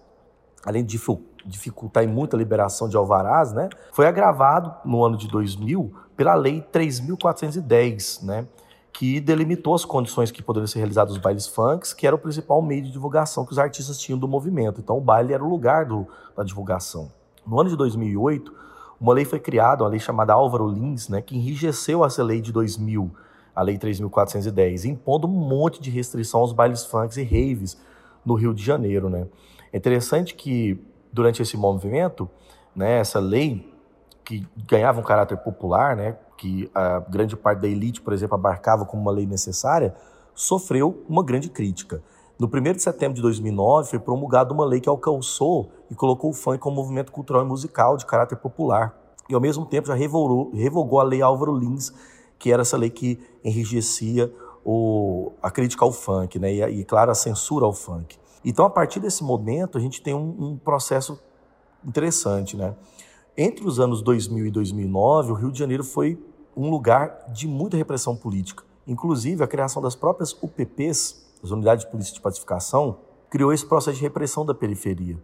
além 0.66 0.86
de 0.86 0.98
dificultar 1.46 2.06
em 2.06 2.08
muita 2.08 2.38
liberação 2.38 2.88
de 2.88 2.96
alvarás, 2.96 3.52
né, 3.52 3.68
foi 3.92 4.08
agravado 4.08 4.74
no 4.86 5.04
ano 5.04 5.18
de 5.18 5.28
2000 5.28 5.94
pela 6.16 6.34
Lei 6.36 6.66
3.410, 6.72 8.24
né, 8.24 8.48
que 8.94 9.20
delimitou 9.20 9.76
as 9.76 9.84
condições 9.84 10.32
que 10.32 10.42
poderiam 10.42 10.68
ser 10.68 10.80
realizados 10.80 11.16
os 11.16 11.22
bailes 11.22 11.48
funks, 11.48 11.92
que 11.92 12.08
era 12.08 12.16
o 12.16 12.20
principal 12.20 12.62
meio 12.62 12.82
de 12.82 12.94
divulgação 12.94 13.46
que 13.46 13.52
os 13.52 13.60
artistas 13.60 13.98
tinham 13.98 14.18
do 14.18 14.26
movimento. 14.26 14.80
Então, 14.80 14.98
o 14.98 15.02
baile 15.02 15.34
era 15.34 15.44
o 15.44 15.50
lugar 15.50 15.84
do, 15.84 16.08
da 16.34 16.46
divulgação. 16.46 17.12
No 17.46 17.60
ano 17.60 17.70
de 17.70 17.76
2008, 17.76 18.64
uma 19.00 19.14
lei 19.14 19.26
foi 19.26 19.40
criada, 19.40 19.84
uma 19.84 19.90
lei 19.90 20.00
chamada 20.00 20.34
Álvaro 20.34 20.68
Lins, 20.68 21.10
né, 21.10 21.22
que 21.22 21.36
enrijeceu 21.36 22.04
essa 22.04 22.24
lei 22.24 22.42
de 22.42 22.52
2000, 22.52 23.12
a 23.56 23.62
lei 23.62 23.78
3.410, 23.78 24.86
impondo 24.86 25.28
um 25.28 25.32
monte 25.32 25.82
de 25.82 25.90
restrição 25.90 26.42
aos 26.42 26.52
bailes 26.52 26.86
funks 26.86 27.18
e 27.18 27.24
raves 27.24 27.78
no 28.26 28.34
Rio 28.36 28.54
de 28.54 28.64
Janeiro. 28.64 29.10
Né. 29.10 29.28
É 29.72 29.78
interessante 29.78 30.36
que, 30.36 30.80
durante 31.12 31.42
esse 31.42 31.56
movimento, 31.56 32.30
né, 32.76 33.00
essa 33.00 33.20
lei, 33.20 33.72
que 34.24 34.46
ganhava 34.68 35.00
um 35.00 35.04
caráter 35.04 35.38
popular, 35.38 35.96
né, 35.96 36.18
que 36.38 36.70
a 36.74 37.00
grande 37.00 37.36
parte 37.36 37.62
da 37.62 37.68
elite, 37.68 38.02
por 38.02 38.12
exemplo, 38.12 38.36
abarcava 38.36 38.86
como 38.86 39.02
uma 39.02 39.12
lei 39.12 39.26
necessária, 39.26 39.96
sofreu 40.34 41.04
uma 41.08 41.24
grande 41.24 41.50
crítica. 41.50 42.04
No 42.38 42.48
1 42.48 42.74
de 42.74 42.82
setembro 42.82 43.16
de 43.16 43.22
2009, 43.22 43.92
foi 43.92 44.00
promulgada 44.00 44.54
uma 44.54 44.66
lei 44.66 44.82
que 44.82 44.90
alcançou 44.90 45.72
e 45.90 45.96
colocou 45.96 46.32
o 46.32 46.34
funk 46.34 46.60
como 46.60 46.76
movimento 46.76 47.12
cultural 47.12 47.44
e 47.44 47.48
musical 47.48 47.98
de 47.98 48.06
caráter 48.06 48.36
popular. 48.38 48.96
E, 49.30 49.34
ao 49.34 49.42
mesmo 49.42 49.66
tempo, 49.66 49.88
já 49.88 49.96
revogou, 49.96 50.52
revogou 50.54 51.00
a 51.00 51.04
lei 51.04 51.22
Álvaro 51.22 51.56
Lins, 51.56 51.92
que 52.38 52.52
era 52.52 52.62
essa 52.62 52.78
lei 52.78 52.90
que 52.90 53.20
enrijecia 53.44 54.32
o, 54.64 55.32
a 55.42 55.50
crítica 55.50 55.86
ao 55.86 55.92
funk, 55.92 56.40
né? 56.40 56.54
E, 56.54 56.82
e, 56.82 56.84
claro, 56.84 57.12
a 57.12 57.16
censura 57.16 57.66
ao 57.66 57.74
funk. 57.74 58.18
Então, 58.44 58.66
a 58.66 58.70
partir 58.70 59.00
desse 59.00 59.24
momento, 59.24 59.78
a 59.78 59.82
gente 59.82 60.02
tem 60.02 60.14
um, 60.14 60.36
um 60.40 60.58
processo 60.58 61.20
interessante, 61.84 62.56
né? 62.56 62.76
Entre 63.38 63.68
os 63.68 63.80
anos 63.80 64.02
2000 64.02 64.46
e 64.46 64.52
2009, 64.52 65.32
o 65.32 65.36
Rio 65.36 65.52
de 65.52 65.60
Janeiro 65.60 65.84
foi 65.84 66.18
um 66.56 66.70
lugar 66.70 67.26
de 67.34 67.48
muita 67.48 67.76
repressão 67.76 68.16
política. 68.16 68.64
Inclusive, 68.88 69.44
a 69.44 69.48
criação 69.48 69.82
das 69.82 69.96
próprias 69.96 70.32
UPPs, 70.42 71.26
as 71.44 71.52
unidades 71.52 71.84
de 71.84 71.92
polícia 71.92 72.14
de 72.14 72.22
pacificação, 72.22 73.00
criou 73.30 73.52
esse 73.52 73.66
processo 73.66 73.98
de 73.98 74.04
repressão 74.04 74.46
da 74.46 74.54
periferia. 74.54 75.18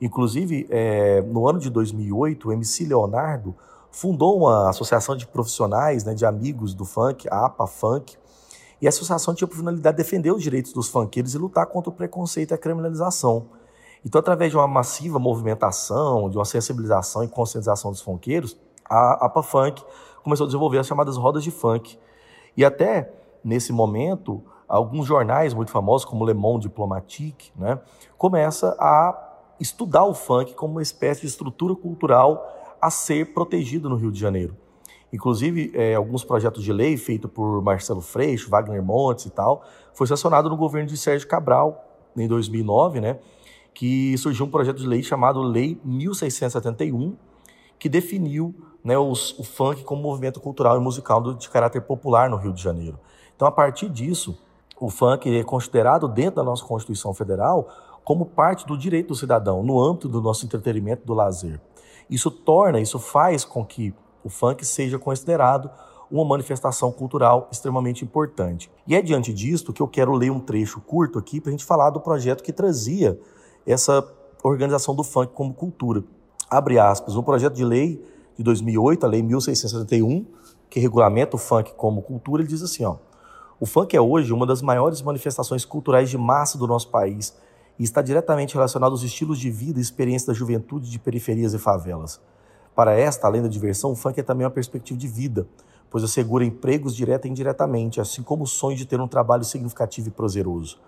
Inclusive, 0.00 0.66
é, 0.70 1.20
no 1.22 1.46
ano 1.48 1.58
de 1.58 1.68
2008, 1.68 2.48
o 2.48 2.52
MC 2.52 2.84
Leonardo 2.86 3.54
fundou 3.90 4.38
uma 4.38 4.70
associação 4.70 5.16
de 5.16 5.26
profissionais, 5.26 6.04
né, 6.04 6.14
de 6.14 6.24
amigos 6.24 6.74
do 6.74 6.84
funk, 6.84 7.28
a 7.30 7.46
APA 7.46 7.66
Funk, 7.66 8.16
e 8.80 8.86
a 8.86 8.88
associação 8.88 9.34
tinha 9.34 9.46
por 9.46 9.56
finalidade 9.56 9.96
defender 9.96 10.32
os 10.32 10.42
direitos 10.42 10.72
dos 10.72 10.88
funkeiros 10.88 11.34
e 11.34 11.38
lutar 11.38 11.66
contra 11.66 11.90
o 11.90 11.92
preconceito 11.92 12.52
e 12.52 12.54
a 12.54 12.58
criminalização. 12.58 13.48
Então, 14.04 14.18
através 14.18 14.50
de 14.50 14.56
uma 14.56 14.66
massiva 14.66 15.18
movimentação, 15.18 16.30
de 16.30 16.38
uma 16.38 16.46
sensibilização 16.46 17.22
e 17.22 17.28
conscientização 17.28 17.90
dos 17.90 18.00
funkeiros, 18.00 18.56
a 18.88 19.26
APA 19.26 19.42
Funk 19.42 19.84
começou 20.22 20.44
a 20.44 20.46
desenvolver 20.46 20.78
as 20.78 20.86
chamadas 20.86 21.16
rodas 21.16 21.44
de 21.44 21.50
funk. 21.50 21.98
E 22.56 22.64
até 22.64 23.12
nesse 23.44 23.72
momento, 23.72 24.42
alguns 24.66 25.06
jornais 25.06 25.52
muito 25.52 25.70
famosos, 25.70 26.06
como 26.06 26.24
Le 26.24 26.34
Monde 26.34 26.68
Diplomatique, 26.68 27.52
né, 27.56 27.78
começa 28.16 28.74
a 28.78 29.29
estudar 29.60 30.04
o 30.04 30.14
funk 30.14 30.54
como 30.54 30.74
uma 30.74 30.82
espécie 30.82 31.20
de 31.20 31.26
estrutura 31.26 31.74
cultural 31.74 32.76
a 32.80 32.90
ser 32.90 33.34
protegida 33.34 33.88
no 33.88 33.96
Rio 33.96 34.10
de 34.10 34.18
Janeiro. 34.18 34.56
Inclusive, 35.12 35.72
é, 35.74 35.94
alguns 35.94 36.24
projetos 36.24 36.62
de 36.62 36.72
lei 36.72 36.96
feitos 36.96 37.30
por 37.30 37.60
Marcelo 37.62 38.00
Freixo, 38.00 38.48
Wagner 38.48 38.82
Montes 38.82 39.26
e 39.26 39.30
tal, 39.30 39.64
foi 39.92 40.06
sancionado 40.06 40.48
no 40.48 40.56
governo 40.56 40.88
de 40.88 40.96
Sérgio 40.96 41.28
Cabral, 41.28 41.86
em 42.16 42.26
2009, 42.26 43.00
né, 43.00 43.18
que 43.74 44.16
surgiu 44.18 44.46
um 44.46 44.50
projeto 44.50 44.78
de 44.78 44.86
lei 44.86 45.02
chamado 45.02 45.40
Lei 45.42 45.80
1671, 45.84 47.16
que 47.78 47.88
definiu 47.88 48.54
né, 48.84 48.98
os, 48.98 49.38
o 49.38 49.44
funk 49.44 49.82
como 49.84 50.02
movimento 50.02 50.40
cultural 50.40 50.76
e 50.76 50.80
musical 50.80 51.34
de 51.34 51.48
caráter 51.48 51.82
popular 51.82 52.28
no 52.28 52.36
Rio 52.36 52.52
de 52.52 52.62
Janeiro. 52.62 52.98
Então, 53.34 53.46
a 53.46 53.52
partir 53.52 53.88
disso, 53.88 54.38
o 54.78 54.88
funk 54.90 55.34
é 55.34 55.44
considerado 55.44 56.08
dentro 56.08 56.36
da 56.36 56.42
nossa 56.42 56.64
Constituição 56.64 57.12
Federal 57.14 57.68
como 58.04 58.26
parte 58.26 58.66
do 58.66 58.76
direito 58.76 59.08
do 59.08 59.14
cidadão, 59.14 59.62
no 59.62 59.80
âmbito 59.80 60.08
do 60.08 60.20
nosso 60.20 60.44
entretenimento, 60.44 61.06
do 61.06 61.14
lazer. 61.14 61.60
Isso 62.08 62.30
torna, 62.30 62.80
isso 62.80 62.98
faz 62.98 63.44
com 63.44 63.64
que 63.64 63.94
o 64.24 64.28
funk 64.28 64.64
seja 64.64 64.98
considerado 64.98 65.70
uma 66.10 66.24
manifestação 66.24 66.90
cultural 66.90 67.48
extremamente 67.52 68.04
importante. 68.04 68.70
E 68.86 68.96
é 68.96 69.00
diante 69.00 69.32
disto 69.32 69.72
que 69.72 69.80
eu 69.80 69.86
quero 69.86 70.12
ler 70.12 70.30
um 70.30 70.40
trecho 70.40 70.80
curto 70.80 71.18
aqui 71.18 71.40
para 71.40 71.50
a 71.50 71.52
gente 71.52 71.64
falar 71.64 71.90
do 71.90 72.00
projeto 72.00 72.42
que 72.42 72.52
trazia 72.52 73.18
essa 73.64 74.04
organização 74.42 74.94
do 74.94 75.04
funk 75.04 75.32
como 75.32 75.54
cultura. 75.54 76.02
Abre 76.50 76.78
aspas, 76.78 77.14
um 77.14 77.22
projeto 77.22 77.54
de 77.54 77.64
lei 77.64 78.04
de 78.36 78.42
2008, 78.42 79.04
a 79.04 79.08
Lei 79.08 79.22
1671, 79.22 80.26
que 80.68 80.80
regulamenta 80.80 81.36
o 81.36 81.38
funk 81.38 81.74
como 81.76 82.02
cultura, 82.02 82.42
ele 82.42 82.48
diz 82.48 82.62
assim, 82.62 82.84
ó, 82.84 82.96
o 83.60 83.66
funk 83.66 83.94
é 83.94 84.00
hoje 84.00 84.32
uma 84.32 84.46
das 84.46 84.62
maiores 84.62 85.02
manifestações 85.02 85.64
culturais 85.64 86.08
de 86.08 86.16
massa 86.16 86.56
do 86.56 86.66
nosso 86.66 86.88
país 86.88 87.36
e 87.80 87.82
está 87.82 88.02
diretamente 88.02 88.52
relacionado 88.52 88.92
aos 88.92 89.02
estilos 89.02 89.38
de 89.38 89.50
vida 89.50 89.78
e 89.78 89.82
experiência 89.82 90.26
da 90.26 90.34
juventude 90.34 90.90
de 90.90 90.98
periferias 90.98 91.54
e 91.54 91.58
favelas. 91.58 92.20
Para 92.74 92.92
esta, 92.92 93.26
além 93.26 93.40
da 93.40 93.48
diversão, 93.48 93.92
o 93.92 93.96
funk 93.96 94.20
é 94.20 94.22
também 94.22 94.44
uma 94.44 94.50
perspectiva 94.50 95.00
de 95.00 95.08
vida, 95.08 95.48
pois 95.88 96.04
assegura 96.04 96.44
empregos 96.44 96.94
direta 96.94 97.26
e 97.26 97.30
indiretamente, 97.30 97.98
assim 97.98 98.22
como 98.22 98.44
o 98.44 98.46
sonho 98.46 98.76
de 98.76 98.84
ter 98.84 99.00
um 99.00 99.08
trabalho 99.08 99.44
significativo 99.44 100.08
e 100.08 100.10
prazeroso. 100.10 100.78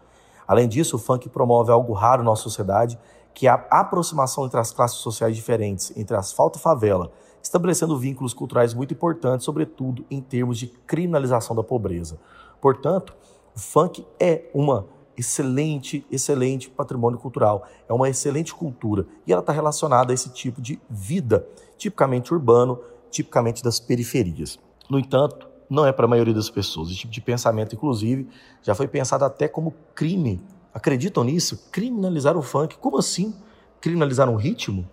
Além 0.47 0.69
disso, 0.69 0.97
o 0.97 0.99
funk 0.99 1.31
promove 1.31 1.73
algo 1.73 1.95
raro 1.95 2.23
na 2.23 2.29
nossa 2.29 2.43
sociedade, 2.43 2.99
que 3.33 3.47
é 3.47 3.51
a 3.51 3.55
aproximação 3.71 4.45
entre 4.45 4.61
as 4.61 4.71
classes 4.71 4.99
sociais 4.99 5.35
diferentes, 5.35 5.97
entre 5.97 6.15
asfalto 6.15 6.59
e 6.59 6.63
favela, 6.63 7.11
estabelecendo 7.43 7.99
vínculos 7.99 8.35
culturais 8.35 8.75
muito 8.75 8.93
importantes, 8.93 9.47
sobretudo 9.47 10.05
em 10.11 10.21
termos 10.21 10.59
de 10.59 10.67
criminalização 10.67 11.57
da 11.57 11.63
pobreza. 11.63 12.19
Portanto, 12.61 13.15
o 13.57 13.59
funk 13.59 14.07
é 14.21 14.51
uma 14.53 14.87
excelente, 15.16 16.07
excelente 16.11 16.70
patrimônio 16.70 17.18
cultural, 17.18 17.66
é 17.88 17.92
uma 17.92 18.09
excelente 18.09 18.55
cultura 18.55 19.07
e 19.27 19.33
ela 19.33 19.40
está 19.40 19.53
relacionada 19.53 20.12
a 20.12 20.14
esse 20.14 20.31
tipo 20.31 20.61
de 20.61 20.81
vida, 20.88 21.46
tipicamente 21.77 22.33
urbano, 22.33 22.79
tipicamente 23.11 23.62
das 23.62 23.79
periferias. 23.79 24.59
No 24.88 24.98
entanto, 24.98 25.48
não 25.68 25.87
é 25.87 25.92
para 25.92 26.05
a 26.05 26.09
maioria 26.09 26.35
das 26.35 26.51
pessoas. 26.51 26.88
Esse 26.88 26.98
tipo 26.98 27.12
de 27.12 27.20
pensamento, 27.20 27.75
inclusive, 27.75 28.29
já 28.62 28.75
foi 28.75 28.87
pensado 28.87 29.25
até 29.25 29.48
como 29.48 29.75
crime. 29.94 30.40
Acreditam 30.75 31.25
nisso? 31.25 31.68
Criminalizar 31.70 32.37
o 32.37 32.42
funk. 32.42 32.77
Como 32.79 32.98
assim? 32.98 33.35
Criminalizar 33.81 34.29
um 34.29 34.37
ritmo? 34.37 34.88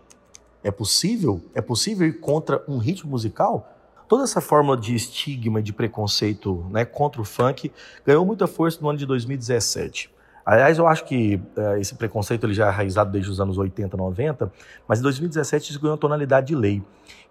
É 0.63 0.71
possível? 0.71 1.41
É 1.53 1.61
possível 1.61 2.07
ir 2.07 2.19
contra 2.19 2.63
um 2.67 2.77
ritmo 2.77 3.11
musical? 3.11 3.78
Toda 4.09 4.23
essa 4.23 4.41
forma 4.41 4.75
de 4.75 4.95
estigma, 4.95 5.61
de 5.61 5.71
preconceito 5.71 6.65
né, 6.71 6.83
contra 6.83 7.21
o 7.21 7.23
funk 7.23 7.71
ganhou 8.03 8.25
muita 8.25 8.47
força 8.47 8.79
no 8.81 8.89
ano 8.89 8.97
de 8.97 9.05
2017. 9.05 10.09
Aliás, 10.43 10.79
eu 10.79 10.87
acho 10.87 11.05
que 11.05 11.35
uh, 11.55 11.77
esse 11.79 11.93
preconceito 11.93 12.43
ele 12.47 12.55
já 12.55 12.65
é 12.65 12.69
arraizado 12.69 13.11
desde 13.11 13.29
os 13.29 13.39
anos 13.39 13.55
80, 13.55 13.95
90, 13.95 14.51
mas 14.87 14.97
em 14.97 15.03
2017 15.03 15.69
isso 15.69 15.79
ganhou 15.79 15.95
tonalidade 15.95 16.47
de 16.47 16.55
lei. 16.55 16.81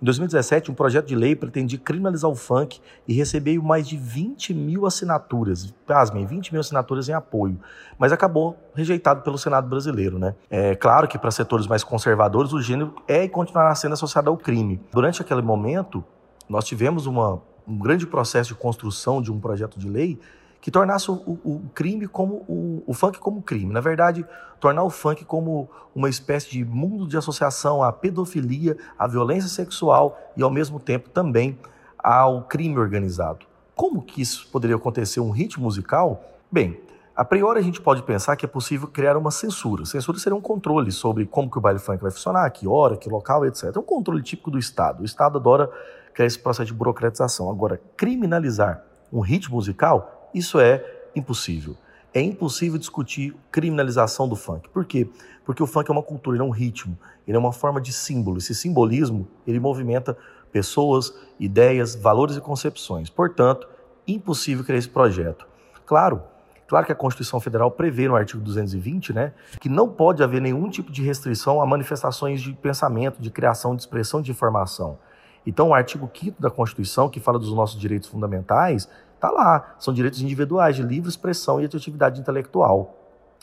Em 0.00 0.04
2017, 0.04 0.70
um 0.70 0.74
projeto 0.74 1.06
de 1.06 1.16
lei 1.16 1.34
pretendia 1.34 1.80
criminalizar 1.80 2.30
o 2.30 2.36
funk 2.36 2.80
e 3.08 3.12
recebeu 3.12 3.60
mais 3.60 3.88
de 3.88 3.96
20 3.96 4.54
mil 4.54 4.86
assinaturas. 4.86 5.74
Pasmem, 5.84 6.26
20 6.26 6.52
mil 6.52 6.60
assinaturas 6.60 7.08
em 7.08 7.12
apoio. 7.12 7.58
Mas 7.98 8.12
acabou 8.12 8.56
rejeitado 8.72 9.22
pelo 9.22 9.36
Senado 9.36 9.68
brasileiro. 9.68 10.16
Né? 10.16 10.32
É 10.48 10.76
claro 10.76 11.08
que 11.08 11.18
para 11.18 11.32
setores 11.32 11.66
mais 11.66 11.82
conservadores 11.82 12.52
o 12.52 12.62
gênero 12.62 12.94
é 13.08 13.24
e 13.24 13.28
continuará 13.28 13.74
sendo 13.74 13.94
associado 13.94 14.30
ao 14.30 14.36
crime. 14.36 14.80
Durante 14.92 15.20
aquele 15.20 15.42
momento, 15.42 16.04
nós 16.48 16.64
tivemos 16.64 17.06
uma, 17.06 17.42
um 17.66 17.78
grande 17.78 18.06
processo 18.06 18.48
de 18.48 18.54
construção 18.54 19.20
de 19.20 19.30
um 19.30 19.38
projeto 19.38 19.78
de 19.78 19.88
lei 19.88 20.18
que 20.60 20.70
tornasse 20.70 21.10
o, 21.10 21.14
o, 21.14 21.62
crime 21.74 22.08
como 22.08 22.44
o, 22.48 22.82
o, 22.86 22.92
funk 22.92 23.18
como 23.18 23.40
crime. 23.40 23.72
Na 23.72 23.80
verdade, 23.80 24.26
tornar 24.58 24.82
o 24.82 24.90
funk 24.90 25.24
como 25.24 25.68
uma 25.94 26.08
espécie 26.08 26.50
de 26.50 26.64
mundo 26.64 27.06
de 27.06 27.16
associação 27.16 27.82
à 27.82 27.92
pedofilia, 27.92 28.76
à 28.98 29.06
violência 29.06 29.48
sexual 29.48 30.18
e 30.36 30.42
ao 30.42 30.50
mesmo 30.50 30.80
tempo 30.80 31.08
também 31.10 31.58
ao 31.98 32.42
crime 32.42 32.76
organizado. 32.78 33.46
Como 33.76 34.02
que 34.02 34.20
isso 34.20 34.48
poderia 34.50 34.74
acontecer 34.74 35.20
um 35.20 35.30
ritmo 35.30 35.64
musical? 35.64 36.24
Bem, 36.50 36.80
a 37.14 37.24
priori 37.24 37.60
a 37.60 37.62
gente 37.62 37.80
pode 37.80 38.02
pensar 38.02 38.36
que 38.36 38.44
é 38.44 38.48
possível 38.48 38.88
criar 38.88 39.16
uma 39.16 39.30
censura. 39.30 39.84
Censura 39.84 40.18
seria 40.18 40.36
um 40.36 40.40
controle 40.40 40.90
sobre 40.90 41.26
como 41.26 41.50
que 41.50 41.58
o 41.58 41.60
baile 41.60 41.78
funk 41.78 42.02
vai 42.02 42.10
funcionar, 42.10 42.50
que 42.50 42.66
hora, 42.66 42.96
que 42.96 43.08
local, 43.08 43.46
etc. 43.46 43.74
É 43.74 43.78
um 43.78 43.82
controle 43.82 44.22
típico 44.22 44.50
do 44.50 44.58
Estado. 44.58 45.02
O 45.02 45.04
Estado 45.04 45.38
adora 45.38 45.70
criar 46.18 46.26
esse 46.26 46.38
processo 46.40 46.66
de 46.66 46.74
burocratização. 46.74 47.48
Agora, 47.48 47.80
criminalizar 47.96 48.82
um 49.12 49.20
ritmo 49.20 49.54
musical, 49.54 50.28
isso 50.34 50.58
é 50.58 50.84
impossível. 51.14 51.76
É 52.12 52.20
impossível 52.20 52.76
discutir 52.76 53.36
criminalização 53.52 54.28
do 54.28 54.34
funk. 54.34 54.68
Por 54.70 54.84
quê? 54.84 55.08
Porque 55.46 55.62
o 55.62 55.66
funk 55.66 55.88
é 55.88 55.92
uma 55.92 56.02
cultura, 56.02 56.36
ele 56.36 56.42
é 56.42 56.46
um 56.46 56.50
ritmo, 56.50 56.98
ele 57.24 57.36
é 57.36 57.38
uma 57.38 57.52
forma 57.52 57.80
de 57.80 57.92
símbolo. 57.92 58.38
Esse 58.38 58.52
simbolismo, 58.52 59.28
ele 59.46 59.60
movimenta 59.60 60.18
pessoas, 60.50 61.14
ideias, 61.38 61.94
valores 61.94 62.34
e 62.34 62.40
concepções. 62.40 63.08
Portanto, 63.08 63.68
impossível 64.04 64.64
criar 64.64 64.78
esse 64.78 64.88
projeto. 64.88 65.46
Claro, 65.86 66.20
claro 66.66 66.84
que 66.84 66.90
a 66.90 66.96
Constituição 66.96 67.38
Federal 67.38 67.70
prevê 67.70 68.08
no 68.08 68.16
artigo 68.16 68.42
220, 68.42 69.12
né, 69.12 69.32
que 69.60 69.68
não 69.68 69.88
pode 69.88 70.20
haver 70.20 70.40
nenhum 70.40 70.68
tipo 70.68 70.90
de 70.90 71.00
restrição 71.00 71.62
a 71.62 71.66
manifestações 71.66 72.42
de 72.42 72.54
pensamento, 72.54 73.22
de 73.22 73.30
criação, 73.30 73.76
de 73.76 73.82
expressão 73.82 74.20
de 74.20 74.32
informação. 74.32 74.98
Então, 75.46 75.68
o 75.68 75.74
artigo 75.74 76.10
5 76.12 76.40
da 76.40 76.50
Constituição, 76.50 77.08
que 77.08 77.20
fala 77.20 77.38
dos 77.38 77.52
nossos 77.52 77.80
direitos 77.80 78.08
fundamentais, 78.08 78.88
está 79.14 79.30
lá. 79.30 79.74
São 79.78 79.92
direitos 79.94 80.20
individuais 80.20 80.76
de 80.76 80.82
livre 80.82 81.08
expressão 81.08 81.60
e 81.60 81.68
de 81.68 81.76
atividade 81.76 82.20
intelectual. 82.20 82.96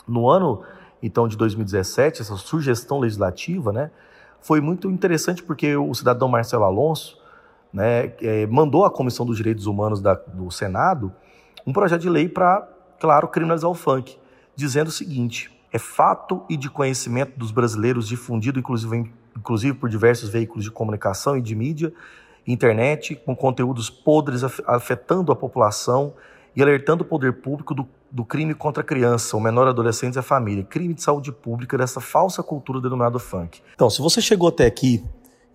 No 0.08 0.30
ano, 0.30 0.64
então, 1.02 1.28
de 1.28 1.36
2017, 1.36 2.22
essa 2.22 2.36
sugestão 2.38 3.00
legislativa, 3.00 3.72
né, 3.72 3.92
foi 4.40 4.62
muito 4.62 4.90
interessante 4.90 5.42
porque 5.42 5.76
o 5.76 5.94
cidadão 5.94 6.28
Marcelo 6.28 6.64
Alonso 6.64 7.20
né, 7.74 8.14
é, 8.22 8.46
mandou 8.46 8.86
à 8.86 8.92
Comissão 8.92 9.26
dos 9.26 9.38
Direitos 9.38 9.66
Humanos 9.66 10.00
da, 10.00 10.14
do 10.14 10.50
Senado 10.52 11.12
um 11.66 11.74
projeto 11.74 12.02
de 12.02 12.10
lei 12.10 12.30
para, 12.30 12.68
claro, 13.00 13.28
criminalizar 13.28 13.70
o 13.70 13.74
funk, 13.74 14.18
dizendo 14.56 14.90
o 14.90 14.92
seguinte: 14.92 15.52
é 15.74 15.80
fato 15.80 16.44
e 16.48 16.56
de 16.56 16.70
conhecimento 16.70 17.38
dos 17.38 17.52
brasileiros 17.52 18.08
difundido, 18.08 18.60
inclusive 18.60 18.96
em 18.96 19.14
inclusive 19.38 19.78
por 19.78 19.90
diversos 19.90 20.30
veículos 20.30 20.64
de 20.64 20.72
comunicação 20.72 21.38
e 21.38 21.42
de 21.42 21.56
mídia, 21.56 21.94
internet, 22.48 23.16
com 23.26 23.36
conteúdos 23.36 23.90
podres 23.90 24.44
afetando 24.44 25.32
a 25.32 25.36
população 25.36 26.14
e 26.56 26.62
alertando 26.62 27.04
o 27.04 27.08
poder 27.08 27.34
público 27.34 27.74
do, 27.74 27.88
do 28.12 28.24
crime 28.24 28.54
contra 28.54 28.82
a 28.82 28.86
criança, 28.86 29.36
o 29.36 29.40
menor 29.40 29.68
adolescente 29.68 30.16
e 30.16 30.20
a 30.20 30.24
família, 30.24 30.64
crime 30.64 30.94
de 30.94 31.02
saúde 31.02 31.32
pública 31.32 31.78
dessa 31.78 32.00
falsa 32.00 32.42
cultura 32.42 32.80
denominada 32.80 33.20
funk. 33.20 33.62
Então, 33.74 33.90
se 33.90 34.02
você 34.02 34.22
chegou 34.22 34.50
até 34.50 34.66
aqui 34.66 35.04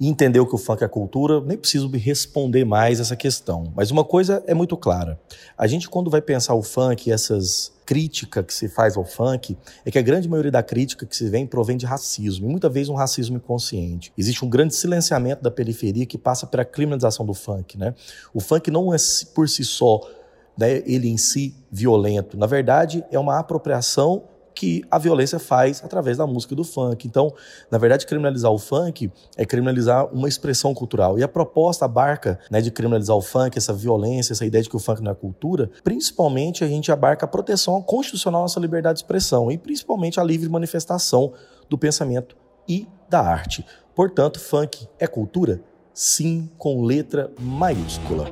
e 0.01 0.09
entendeu 0.09 0.47
que 0.47 0.55
o 0.55 0.59
funk 0.59 0.83
é 0.83 0.89
cultura, 0.89 1.41
nem 1.43 1.59
preciso 1.59 1.89
me 1.89 1.99
responder 1.99 2.65
mais 2.65 2.99
essa 2.99 3.15
questão. 3.15 3.71
Mas 3.77 3.91
uma 3.91 4.03
coisa 4.03 4.43
é 4.47 4.55
muito 4.55 4.77
clara: 4.77 5.21
a 5.59 5.67
gente, 5.67 5.89
quando 5.89 6.11
vai 6.11 6.23
pensar 6.23 6.55
o 6.55 6.63
funk, 6.63 7.13
essas 7.13 7.73
crítica 7.91 8.41
que 8.45 8.55
se 8.55 8.69
faz 8.69 8.97
ao 8.97 9.05
funk 9.05 9.59
é 9.85 9.91
que 9.91 9.99
a 9.99 10.03
grande 10.03 10.29
maioria 10.29 10.53
da 10.53 10.63
crítica 10.63 11.05
que 11.05 11.17
se 11.17 11.29
vem 11.29 11.45
provém 11.45 11.77
de 11.77 11.85
racismo, 11.85 12.47
e 12.47 12.49
muitas 12.49 12.73
vezes 12.73 12.89
um 12.89 12.95
racismo 12.95 13.37
inconsciente. 13.37 14.13
Existe 14.17 14.45
um 14.45 14.49
grande 14.49 14.77
silenciamento 14.77 15.43
da 15.43 15.51
periferia 15.51 16.07
que 16.07 16.17
passa 16.17 16.47
pela 16.47 16.65
criminalização 16.65 17.27
do 17.27 17.35
funk. 17.35 17.77
Né? 17.77 17.93
O 18.33 18.39
funk 18.39 18.71
não 18.71 18.95
é 18.95 18.97
por 19.35 19.49
si 19.49 19.65
só, 19.65 20.09
né, 20.57 20.85
ele 20.87 21.09
em 21.09 21.17
si, 21.17 21.53
violento. 21.69 22.39
Na 22.39 22.47
verdade, 22.47 23.05
é 23.11 23.19
uma 23.19 23.41
apropriação 23.41 24.23
que 24.61 24.85
a 24.90 24.99
violência 24.99 25.38
faz 25.38 25.83
através 25.83 26.18
da 26.18 26.27
música 26.27 26.55
do 26.55 26.64
funk. 26.64 27.09
Então, 27.09 27.33
na 27.70 27.79
verdade, 27.79 28.05
criminalizar 28.05 28.53
o 28.53 28.59
funk 28.59 29.11
é 29.35 29.46
criminalizar 29.46 30.12
uma 30.12 30.29
expressão 30.29 30.75
cultural. 30.75 31.18
E 31.18 31.23
a 31.23 31.29
proposta 31.29 31.87
abarca 31.87 32.38
né, 32.51 32.61
de 32.61 32.70
criminalizar 32.70 33.16
o 33.16 33.23
funk, 33.23 33.57
essa 33.57 33.73
violência, 33.73 34.35
essa 34.35 34.44
ideia 34.44 34.62
de 34.62 34.68
que 34.68 34.77
o 34.77 34.79
funk 34.79 35.03
não 35.03 35.12
é 35.12 35.14
cultura, 35.14 35.70
principalmente 35.83 36.62
a 36.62 36.68
gente 36.68 36.92
abarca 36.92 37.25
a 37.25 37.29
proteção 37.29 37.81
constitucional 37.81 38.42
à 38.42 38.44
nossa 38.44 38.61
liberdade 38.61 38.99
de 38.99 39.05
expressão 39.05 39.51
e 39.51 39.57
principalmente 39.57 40.20
a 40.20 40.23
livre 40.23 40.46
manifestação 40.51 41.33
do 41.70 41.79
pensamento 41.79 42.37
e 42.68 42.87
da 43.09 43.20
arte. 43.23 43.64
Portanto, 43.94 44.38
funk 44.38 44.87
é 44.99 45.07
cultura? 45.07 45.62
Sim, 45.94 46.51
com 46.59 46.85
letra 46.85 47.33
maiúscula. 47.40 48.27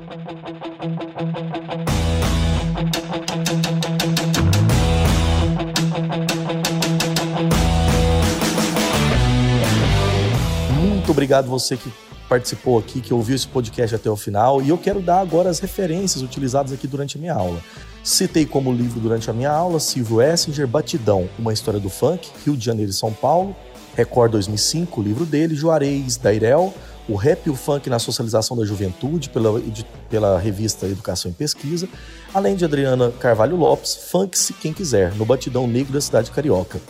Obrigado 11.18 11.48
você 11.48 11.76
que 11.76 11.92
participou 12.28 12.78
aqui, 12.78 13.00
que 13.00 13.12
ouviu 13.12 13.34
esse 13.34 13.48
podcast 13.48 13.96
até 13.96 14.08
o 14.08 14.14
final. 14.14 14.62
E 14.62 14.68
eu 14.68 14.78
quero 14.78 15.00
dar 15.00 15.18
agora 15.18 15.50
as 15.50 15.58
referências 15.58 16.22
utilizadas 16.22 16.72
aqui 16.72 16.86
durante 16.86 17.16
a 17.16 17.20
minha 17.20 17.34
aula. 17.34 17.60
Citei 18.04 18.46
como 18.46 18.72
livro 18.72 19.00
durante 19.00 19.28
a 19.28 19.32
minha 19.32 19.50
aula 19.50 19.80
Silvio 19.80 20.22
Essinger, 20.22 20.68
Batidão, 20.68 21.28
Uma 21.36 21.52
História 21.52 21.80
do 21.80 21.90
Funk, 21.90 22.30
Rio 22.46 22.56
de 22.56 22.64
Janeiro 22.64 22.92
e 22.92 22.94
São 22.94 23.12
Paulo, 23.12 23.56
Record 23.96 24.30
2005, 24.30 25.00
o 25.00 25.02
livro 25.02 25.26
dele, 25.26 25.56
Juarez 25.56 26.16
Dairel, 26.16 26.72
O 27.08 27.16
Rap 27.16 27.44
e 27.48 27.50
o 27.50 27.56
Funk 27.56 27.90
na 27.90 27.98
Socialização 27.98 28.56
da 28.56 28.64
Juventude, 28.64 29.28
pela, 29.28 29.60
pela 30.08 30.38
revista 30.38 30.86
Educação 30.86 31.32
e 31.32 31.34
Pesquisa, 31.34 31.88
além 32.32 32.54
de 32.54 32.64
Adriana 32.64 33.10
Carvalho 33.10 33.56
Lopes, 33.56 33.96
Funk-se 34.08 34.52
Quem 34.52 34.72
Quiser, 34.72 35.12
no 35.16 35.24
Batidão 35.24 35.66
Negro 35.66 35.92
da 35.92 36.00
Cidade 36.00 36.30
Carioca. 36.30 36.80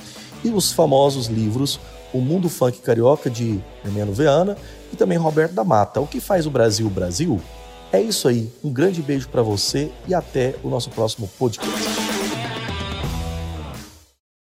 E 0.45 0.51
os 0.51 0.71
famosos 0.71 1.29
livros 1.29 1.81
o 2.13 2.19
Mundo 2.19 2.49
Funk 2.49 2.81
Carioca 2.81 3.29
de 3.31 3.61
Hermeno 3.85 4.13
Veana 4.13 4.57
e 4.93 4.97
também 4.97 5.19
Roberto 5.19 5.53
da 5.53 5.65
Mata. 5.65 6.01
O 6.01 6.07
que 6.07 6.21
faz 6.21 6.47
o 6.47 6.51
Brasil 6.51 6.89
Brasil? 6.89 7.41
É 7.93 8.01
isso 8.01 8.29
aí. 8.29 8.51
Um 8.63 8.73
grande 8.73 9.01
beijo 9.01 9.29
para 9.29 9.43
você 9.43 9.91
e 10.07 10.15
até 10.15 10.55
o 10.63 10.69
nosso 10.69 10.91
próximo 10.91 11.29
podcast. 11.39 12.18